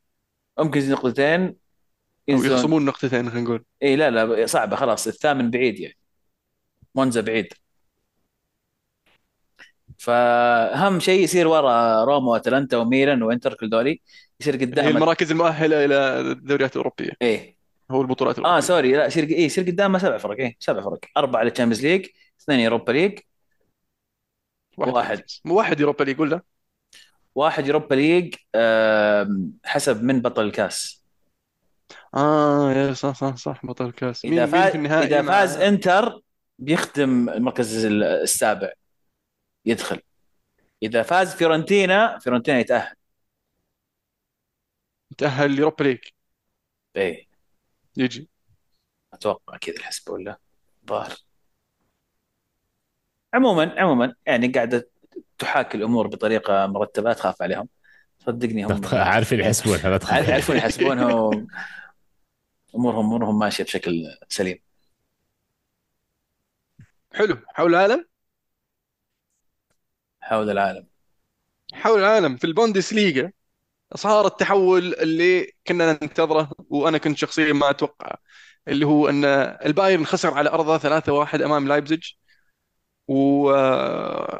[0.60, 1.56] ممكن يزيد نقطتين.
[2.30, 3.66] أو يخصمون نقطتين خلينا نقول.
[3.84, 5.98] اي لا لا صعبة خلاص الثامن بعيد يعني.
[6.96, 7.54] مونزا بعيد.
[9.98, 14.02] فأهم شيء يصير ورا روما وأتلانتا وميلان وإنتر كل دولي
[14.40, 17.12] يصير هي قدام المراكز المؤهلة إلى الدوريات الأوروبية.
[17.22, 17.58] إيه.
[17.92, 21.00] هو البطولات آه الاوروبيه sorry لا يصير إيه يصير قدامه سبع فرق إيه سبع فرق.
[21.18, 22.08] أربعة للتشامبيونز ليج
[22.42, 23.20] اثنين Europa League.
[24.78, 25.24] واحد.
[25.46, 26.42] مو واحد Europa League ولا
[27.36, 28.36] واحد Europa League
[29.66, 31.04] حسب من بطل الكاس.
[32.16, 34.26] آه يا صح صح صح بطل الكاس.
[34.26, 36.20] مين إذا مين فاز في النهائي؟ إذا مع- فاز إنتر
[36.60, 38.72] بيختم المركز ال- السابع.
[39.68, 40.02] يدخل.
[40.84, 42.96] إذا فاز فيورنتينا فيورنتينا يتأهل.
[45.18, 46.00] تاهل ال Europa League.
[46.96, 47.28] إيه.
[47.98, 48.30] يجي.
[49.14, 50.38] أتوقع كذا الحسبه ولا؟
[50.90, 51.16] ظاهر
[53.34, 54.90] عموما عموما يعني قاعدة
[55.38, 57.70] تحاكي الأمور بطريقة مرتبة تخاف عليهم.
[58.20, 60.30] صدقني هم عارفين يحسبونها لا تخاف.
[60.30, 61.48] يعرفون يحسبونها و-
[62.76, 64.60] أمورهم أمورهم ماشية بشكل سليم.
[67.14, 67.38] حلو.
[67.48, 68.06] حول العالم؟
[70.28, 70.88] حول العالم.
[71.74, 73.32] حول العالم في البوندس ليغا
[73.96, 78.16] صار التحول اللي كنا ننتظره وأنا كنت شخصيا ما أتوقع
[78.68, 79.26] اللي هو أن
[79.66, 82.12] البايرن خسر على أرضه 3-1 أمام لايبزيج
[83.08, 84.34] ودورتموند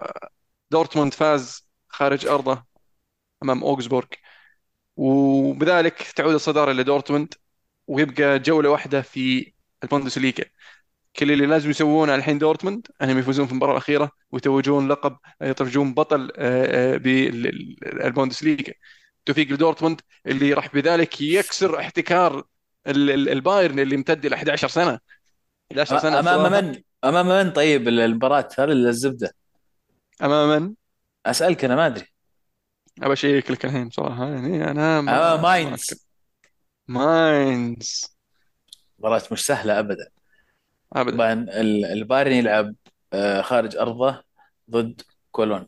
[1.14, 2.66] فاز خارج أرضه
[3.44, 4.08] أمام اوغسبورغ
[4.96, 7.34] وبذلك تعود الصدارة لدورتموند
[7.88, 10.46] ويبقى جولة واحدة في البوندس ليغا
[11.20, 16.32] كل اللي لازم يسوونه الحين دورتموند انهم يفوزون في المباراة الأخيرة ويتوجون لقب يتوجون بطل
[16.36, 18.74] آه، آه، بالبوندس ليغا
[19.26, 22.44] توفيق لدورتموند اللي راح بذلك يكسر احتكار
[22.88, 25.00] ال- ال- البايرن اللي امتد إلى 11 سنة.
[25.72, 26.52] 11 سنة أمام.
[26.66, 29.32] من؟ أمام من طيب المباراة هذه الزبدة؟
[30.24, 30.74] أمام من؟
[31.26, 32.06] أسألك أنا ما أدري.
[33.02, 36.08] أبى أشيك لك الحين صراحة يعني أنا ما ماينز.
[36.88, 38.18] ماينز.
[39.00, 40.08] مباراة مش سهلة ابدا.
[40.94, 41.16] ابدا.
[41.16, 42.76] طبعا ال- البايرن يلعب
[43.14, 44.24] آه، خارج أرضه
[44.72, 45.68] ضد كولون.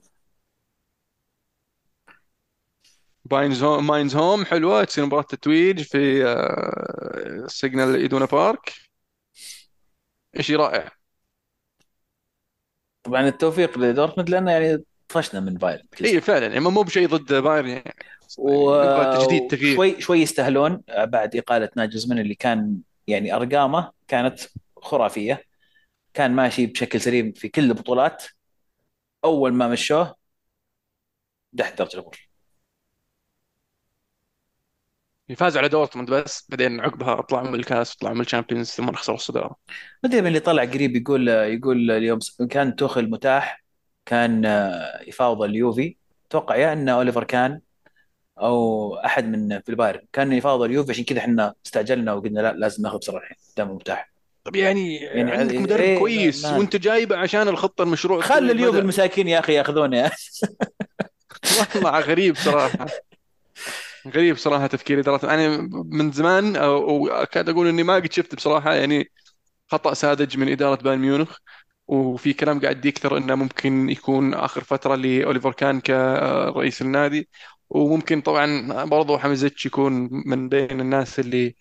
[3.26, 4.84] باينز هوم ماينز هوم حلوة.
[4.84, 8.74] تصير مباراة تتويج في آه، سيجنال ايدونا بارك
[10.40, 10.92] شيء رائع
[13.04, 16.46] طبعا التوفيق لدورتموند لأنه يعني طفشنا من بايرن اي فعلا.
[16.48, 17.94] يعني مو بشيء ضد بايرن يعني.
[18.38, 18.74] و...
[19.18, 24.40] تجديد تغيير شوي شوي يستاهلون بعد إقالة ناجزمن اللي كان يعني أرقامه كانت
[24.82, 25.44] خرافية.
[26.14, 28.24] كان ماشي بشكل سليم في كل البطولات.
[29.26, 30.16] أول ما مشوه
[31.58, 32.16] تحت درجه الأول
[35.38, 39.18] فاز على دورتموند بس بعدين عقبها طلعوا من الكاس طلعوا من ال Champions ثم خسروا
[39.18, 39.56] الصداره
[40.04, 42.20] ما أدري من اللي طلع قريب يقول يقول اليوم
[42.50, 43.64] كان توخل متاح
[44.06, 45.98] كان آه، يفاوض اليوفي.
[46.28, 47.62] أتوقع يا إن أوليفر كان
[48.40, 50.02] أو أحد من في البايرن.
[50.14, 54.09] كان يفاوض اليوفي عشان كذا إحنا استعجلنا وقلنا لا لازم ناخذ بسرعة الحين دام متاح.
[54.44, 58.54] طب يعني, يعني عندك هذه- مدرب إيه، كويس ما- وأنت جايبه عشان الخطة المشروع خلي
[58.54, 58.80] بدأ.
[58.80, 60.12] المساكين يا أخي ياخذونه
[61.76, 62.86] والله غريب صراحة.
[64.08, 68.74] غريب صراحة تفكير اداره أنا من زمان أو أكاد أقول إني ما قد شفت بصراحة
[68.74, 69.12] يعني
[69.68, 71.38] خطأ ساذج من إدارة بايرن ميونخ.
[71.88, 77.30] وفي كلام قاعد يكثر إنه ممكن يكون آخر فترة لأوليفر كان كرئيس النادي.
[77.70, 81.56] وممكن طبعا برضو حمزتش يكون من بين الناس اللي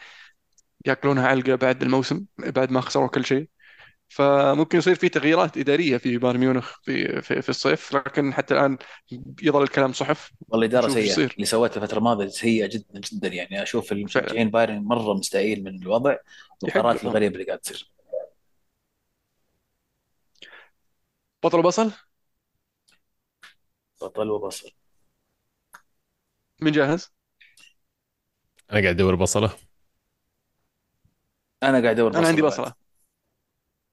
[0.86, 3.48] ياكلونها علقه بعد الموسم بعد ما خسروا كل شيء.
[4.08, 8.78] فممكن يصير في تغييرات إدارية في بايرن ميونخ في في, في الصيف لكن حتى الآن
[9.42, 10.32] يظل الكلام صحف.
[10.48, 11.34] والله إدارة نشوف إيش سيئة يصير.
[11.34, 13.62] اللي سوتها الفترة الماضية سيئة جدا جدا يعني.
[13.62, 16.16] أشوف المشجعين بايرن مرة مستائين من الوضع.
[16.62, 17.04] والقرارات.
[17.04, 17.90] الغريبة اللي قاعد تصير.
[21.42, 21.92] بطل بصل
[24.00, 24.70] بطل وبصل.
[26.60, 27.12] من جاهز؟
[28.70, 29.67] أنا قاعد أدور بصله.
[31.62, 32.42] أنا قاعد أدور أنا عندي.
[32.42, 32.72] بصلة.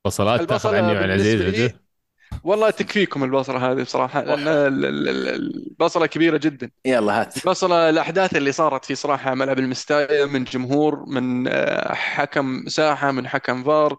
[0.05, 1.79] بصلات تاخذ البصلة عني وعن عزيز بالنسبة لي- عجل
[2.43, 5.29] والله تكفيكم البصلة هذه بصراحة لأن ال- ال- ال-
[5.71, 6.71] البصلة كبيرة جدا.
[6.85, 7.37] يلا هات.
[7.37, 13.27] البصلة الأحداث اللي صارت في صراحة ملعب المستايا من جمهور من آه، حكم ساحة من
[13.27, 13.97] حكم فار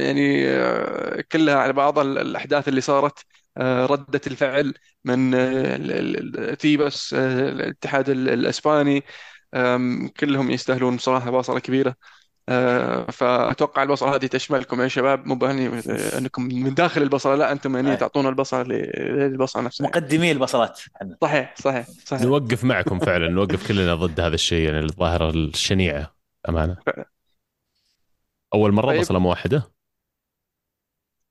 [0.00, 3.18] يعني آه، كلها على بعضها ال- الأحداث اللي صارت
[3.58, 9.04] آه، ردة الفعل من ال- ال- ال- تيبس الاتحاد ال- الإسباني
[10.20, 11.94] كلهم يستاهلون بصراحة بصلة كبيرة.
[13.12, 15.82] فأتوقع البصله هذه تشملكم يا شباب مو بهني
[16.18, 17.94] أنكم من داخل البصله لا أنتم يعني آه.
[17.94, 20.80] تعطون البصله للبصله نفسها مقدمي البصلات
[21.22, 26.14] صحيح صحيح صحيح نوقف معكم فعلا نوقف كلنا ضد هذا الشيء يعني الظاهرة الشنيعة
[26.48, 27.10] أمانة فعلا.
[28.54, 29.00] أول مرة طيب.
[29.00, 29.72] بصلة موحدة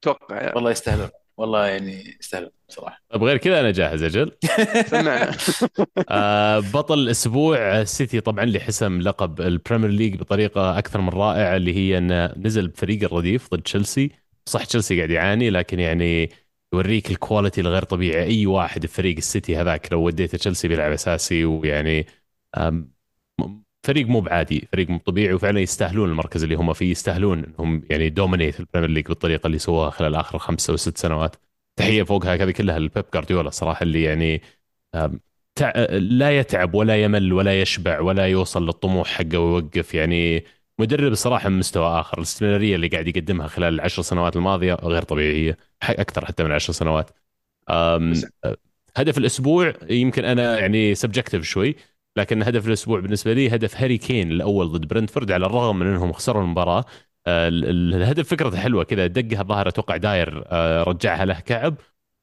[0.03, 0.55] أتوقع.
[0.55, 4.31] والله يستاهلون والله يعني يستاهلون صراحة طيب غير كذا أنا جاهز أجل
[6.09, 11.55] آه، بطل الأسبوع السيتي طبعا اللي حسم لقب ال Premier League بطريقة أكثر من رائعة
[11.55, 14.11] اللي هي انه نزل بفريق الرديف ضد تشيلسي.
[14.45, 16.29] صح تشيلسي قاعد يعاني لكن يعني
[16.73, 18.23] يوريك ال quality الغير طبيعي.
[18.23, 22.05] أي واحد في فريق السيتي هذاك لو وديته تشيلسي بيلعب أساسي ويعني
[23.85, 28.09] فريق مو بعادي فريق مو طبيعي وفعلا يستاهلون المركز اللي هم فيه يستاهلون إنهم يعني
[28.09, 31.35] dominate ال Premier League بالطريقة اللي سووها خلال آخر خمسة أو ست سنوات
[31.75, 34.41] تحية فوقها هذه كلها لبيب جارديولا صراحة اللي يعني.
[35.91, 40.43] لا يتعب ولا يمل ولا يشبع ولا يوصل للطموح حقه ويوقف يعني
[40.79, 45.57] مدرب الصراحه من مستوى آخر الاستمرارية اللي قاعد يقدمها خلال العشر سنوات الماضية غير طبيعية
[45.83, 47.09] أكثر حتى من عشر سنوات.
[48.11, 48.25] بس-
[48.97, 51.75] هدف الأسبوع يمكن أنا يعني subjective شوي
[52.17, 56.13] لكن هدف الأسبوع بالنسبة لي هدف هاري كين الأول ضد برنتفورد على الرغم من إنهم
[56.13, 56.85] خسروا المباراة.
[57.27, 61.75] آه، ال- ال- الهدف فكرته حلوة كذا دقها ظاهر أتوقع داير آه، رجعها له كعب.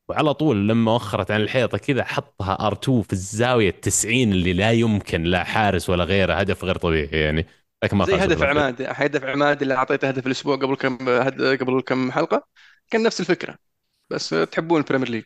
[0.09, 5.23] وعلى طول لما وخرت عن الحيطة كذا حطها R2 في الزاوية 90 اللي لا يمكن
[5.23, 7.47] لا حارس ولا غيره هدف غير طبيعي يعني.
[7.85, 8.43] لكن ما زي هدف.
[8.43, 11.43] عماد هدف عماد اللي أعطيته هدف الأسبوع قبل كم هد...
[11.43, 12.47] قبل كم حلقة
[12.91, 13.59] كان نفس الفكرة.
[14.11, 15.25] بس تحبون ال Premier League.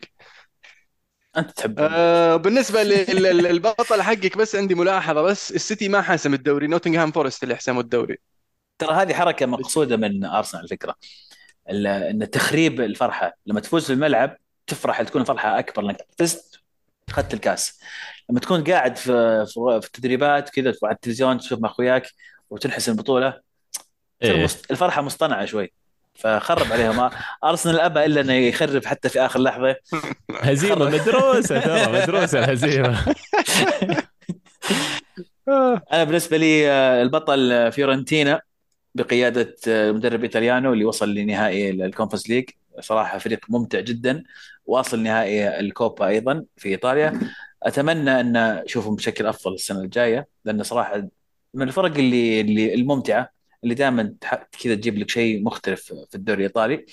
[1.38, 7.12] أنت تحب آه بالنسبة للبطل حقك بس عندي ملاحظة بس السيتي ما حاسم الدوري نوتنغهام
[7.12, 8.18] فورست اللي حسموا الدوري.
[8.78, 10.94] ترى هذه حركة مقصودة من أرسنال الفكرة
[11.70, 16.60] ال- إن تخريب الفرحة لما تفوز في الملعب تفرح تكون الفرحه أكبر لانك فزت
[17.08, 17.80] اخذت الكاس.
[18.30, 22.10] لما تكون قاعد في في في التدريبات كذا على التلفزيون تشوف مع أخوياك
[22.50, 23.40] وتنحسم البطوله
[24.22, 24.44] إيه.
[24.70, 25.72] الفرحة مصطنعة شوي.
[26.18, 27.10] فخرب عليهم.
[27.44, 29.76] أرسنال أبى إلا إنه يخرب حتى في آخر لحظة.
[30.40, 32.98] هزيمة مدروسة ترى مدروسة الهزيمة.
[35.92, 38.40] أنا بالنسبة لي آه، البطل فيورنتينا
[38.94, 42.44] بقيادة آه، المدرب إيطاليانو اللي وصل لنهائي ال Conference League.
[42.80, 44.24] صراحة فريق ممتع جدا
[44.66, 47.20] واصل نهائي الكوبا أيضا في إيطاليا.
[47.62, 51.08] أتمنى أن اشوفهم بشكل أفضل السنة الجاية لأن صراحة
[51.54, 54.14] من الفرق اللي اللي الممتعة اللي دائما
[54.62, 56.86] كذا تجيب لك شيء مختلف في الدوري الإيطالي.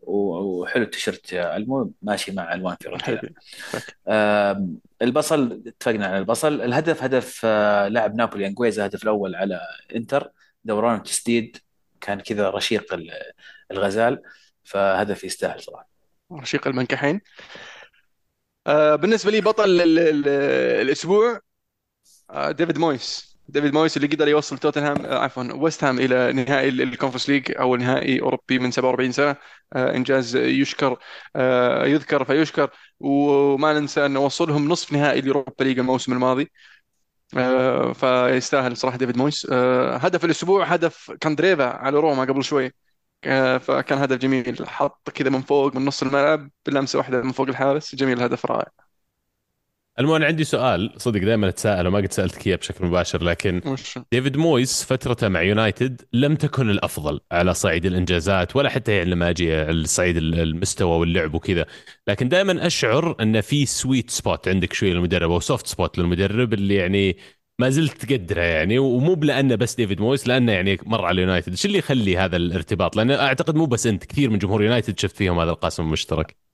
[0.00, 3.34] وحلو التيشيرت آه، المو ماشي مع ألوان فيورنتينا حبيبي.
[4.08, 6.60] آم، البطل اتفقنا على البطل.
[6.62, 9.60] الهدف هدف آه، لاعب نابولي أنجويزا الهدف الأول على
[9.94, 10.30] إنتر.
[10.64, 11.56] دوران التسديد
[12.00, 13.32] كان كذا رشيق ال-
[13.70, 14.22] الغزال.
[14.64, 15.88] فهدف يستاهل صراحة.
[16.32, 17.20] رشيق المنكبين.
[18.66, 19.98] آه بالنسبة لي بطل ال...
[19.98, 20.28] ال...
[20.82, 21.40] الأسبوع
[22.30, 23.27] آه ديفيد مويس.
[23.48, 27.52] ديفيد مويس اللي قدر يوصل توتنهام آه، عفوا ويست هام إلى نهائي ال- Conference League
[27.60, 29.36] أو نهائي أوروبي من 47 سنة.
[29.72, 30.98] آه، إنجاز يشكر
[31.36, 32.70] آه، يذكر فيشكر.
[33.00, 36.50] وما ننسى انه وصلهم نصف نهائي ال Europa League الموسم الماضي.
[37.94, 39.46] فيستاهل صراحة ديفيد مويس.
[40.00, 42.72] هدف الأسبوع هدف كاندريفا على روما قبل شوي.
[43.60, 44.68] فكان هدف جميل.
[44.68, 47.94] حط كذا من فوق من نص الملعب بلمسه واحدة من فوق الحارس.
[47.94, 48.87] جميل هدف رائع.
[49.98, 50.92] المهم أنا عندي سؤال.
[50.96, 55.42] صدق دائما أتساءل وما قد سألتك إياه بشكل مباشر لكن وش؟ ديفيد مويس فترته مع
[55.42, 60.98] يونايتد لم تكن الأفضل على صعيد الإنجازات ولا حتى يعني لما أجي على صعيد المستوى
[60.98, 61.66] واللعب وكذا.
[62.08, 66.74] لكن دائما أشعر إن في sweet spot عندك شوي للمدرب أو soft spot للمدرب اللي
[66.74, 67.16] يعني
[67.60, 68.78] ما زلت تقدره يعني.
[68.78, 72.96] ومو بلأنه بس ديفيد مويس لأنه يعني مر على يونايتد، إيش اللي يخلي هذا الارتباط؟
[72.96, 76.47] لأن أعتقد مو بس أنت كثير من جمهور يونايتد شفت فيهم هذا القاسم المشترك.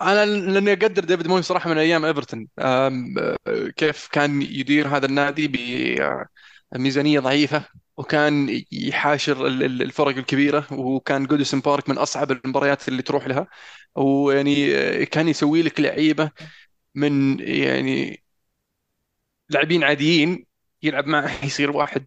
[0.00, 2.48] أنا لاني أقدر ديفيد مويس صراحة من أيام إيفرتون.
[2.58, 2.90] آه،
[3.76, 5.48] كيف كان يدير هذا النادي
[6.72, 7.64] بميزانيه ضعيفة
[7.96, 13.46] وكان يحاشر ال- ال- الفرق الكبيرة وكان جوديسون بارك من أصعب المباريات اللي تروح لها.
[13.94, 16.30] ويعني آه، كان يسوي لك لعيبة
[16.94, 18.22] من يعني
[19.50, 20.46] لاعبين عاديين
[20.82, 22.06] يلعب معه يصير واحد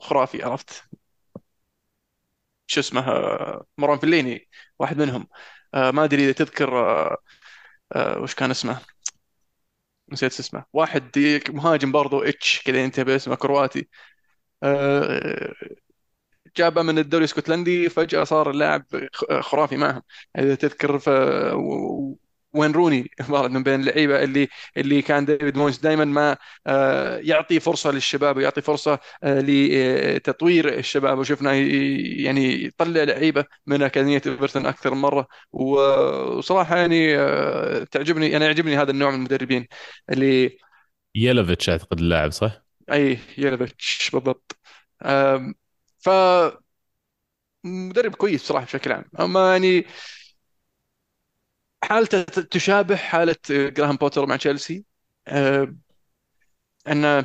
[0.00, 0.84] خرافي عرفت؟
[2.66, 4.48] شو اسمه آه، مروان فليني
[4.78, 5.22] واحد منهم.
[5.22, 5.36] آه،
[5.74, 7.16] ما أدري إذا تذكر آه،
[7.92, 8.80] آه، وش كان اسمه؟
[10.12, 10.64] نسيت اسمه.
[10.72, 11.18] واحد
[11.50, 13.88] مهاجم برضو إتش كذا ينتهي باسمه كرواتي.
[14.62, 15.54] آه،
[16.56, 18.84] جابه من الدوري الإسكتلندي فجأة صار اللاعب
[19.40, 20.02] خرافي معهم.
[20.38, 21.00] إذا تذكر.
[22.52, 26.36] وين روني؟ برضه من بين اللعيبة اللي اللي كان ديفيد مويس دائما ما
[26.66, 31.18] آه، يعطي فرصة للشباب ويعطي فرصة آه، لتطوير الشباب.
[31.18, 38.44] وشفنا يعني يطلع لعيبة من أكاديمية إيفرتون أكثر من مره وصراحة يعني آه، تعجبني أنا
[38.46, 39.66] يعجبني هذا النوع من المدربين
[40.10, 40.58] اللي
[41.14, 44.56] يلوفيتش أعتقد اللاعب صح؟ أي يلفش بالضبط.
[45.98, 46.08] ف
[47.64, 49.04] مدرب كويس بصراحه بشكل عام.
[49.20, 49.84] أما يعني
[51.84, 54.84] حالته تشابه حالة جراهام بوتر مع تشيلسي.
[55.28, 55.80] أم،
[56.88, 57.24] انه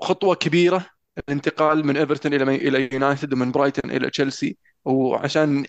[0.00, 0.86] خطوة كبيرة
[1.28, 5.66] الانتقال من إيفرتون إلى إلى يونايتد ومن برايتون إلى تشيلسي وعشان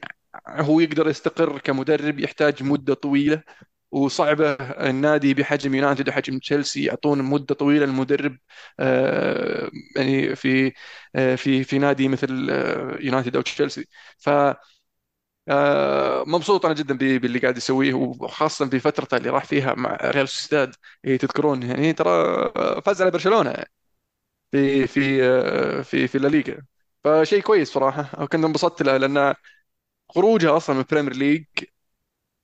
[0.47, 3.43] هو يقدر يستقر كمدرب يحتاج مدة طويلة
[3.91, 8.37] وصعبة النادي بحجم يونايتد وحجم تشيلسي يعطون مدة طويلة للمدرب
[8.79, 10.73] آه، يعني في
[11.15, 13.85] آه، في في نادي مثل آه، يونايتد أو تشيلسي.
[14.19, 14.59] ف آه،
[16.27, 20.75] مبسوط أنا جدا باللي قاعد يسويه وخاصه في فترته اللي راح فيها مع ريال سوسيداد.
[21.05, 22.09] إيه، تذكرون يعني ترى
[22.57, 23.53] آه، فاز على برشلونة
[24.51, 26.57] في في آه، في في الليغا
[27.03, 29.35] فشيء كويس صراحة وكنت انبسطت له لأن
[30.09, 31.45] خروجه أصلا من ال Premier League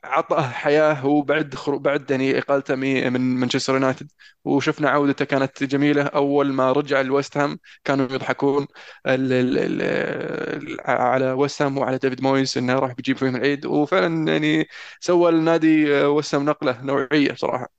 [0.03, 1.79] عطاه حياة هو بعد خرو...
[1.79, 4.11] بعد يعني إقالته من مانشستر يونايتد.
[4.43, 6.03] وشفنا عودته كانت جميلة.
[6.03, 8.67] أول ما رجع لويست هام كانوا يضحكون
[9.07, 9.33] ال...
[9.33, 9.81] ال...
[9.81, 10.81] ال...
[10.91, 13.65] على ويست هام وعلى ديفيد مويس إنه راح بيجيب فيهم العيد.
[13.65, 14.67] وفعلا يعني
[14.99, 17.69] سوى النادي ويست هام نقلة نوعية صراحة.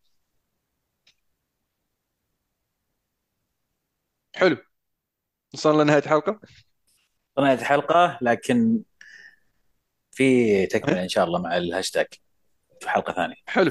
[4.36, 4.56] حلو.
[5.54, 6.40] وصلنا لنهاية الحلقة؟
[7.38, 8.82] نهاية الحلقة لكن
[10.20, 12.06] في تكملة إن شاء الله مع الهاشتاج
[12.80, 13.34] في حلقة ثانية.
[13.46, 13.70] حلو.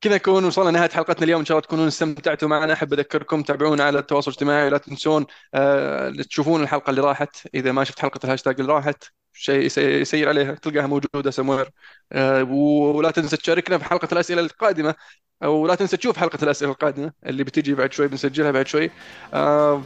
[0.00, 1.40] كذا نكون وصلنا نهايه حلقتنا اليوم.
[1.40, 2.72] إن شاء الله تكونون استمتعتوا معنا.
[2.72, 7.36] أحب أذكركم تابعونا على التواصل الاجتماعي ولا تنسون آه تشوفون الحلقة اللي راحت.
[7.54, 11.70] إذا ما شفت حلقة الهاشتاج اللي راحت شيء يسي- يسير عليها تلقاها موجودة سموير
[12.12, 14.94] آه ولا تنسى تشاركنا في حلقة الأسئلة القادمة.
[15.42, 18.90] أو لا تنسى تشوف حلقة الأسئلة القادمة اللي بتجي بعد شوي بنسجلها بعد شوي.
[19.34, 19.82] آه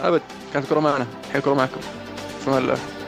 [0.00, 0.22] أبد
[0.52, 1.06] كانت كره معنا.
[1.32, 1.80] حين كره معكم.
[2.48, 2.99] أمان الله.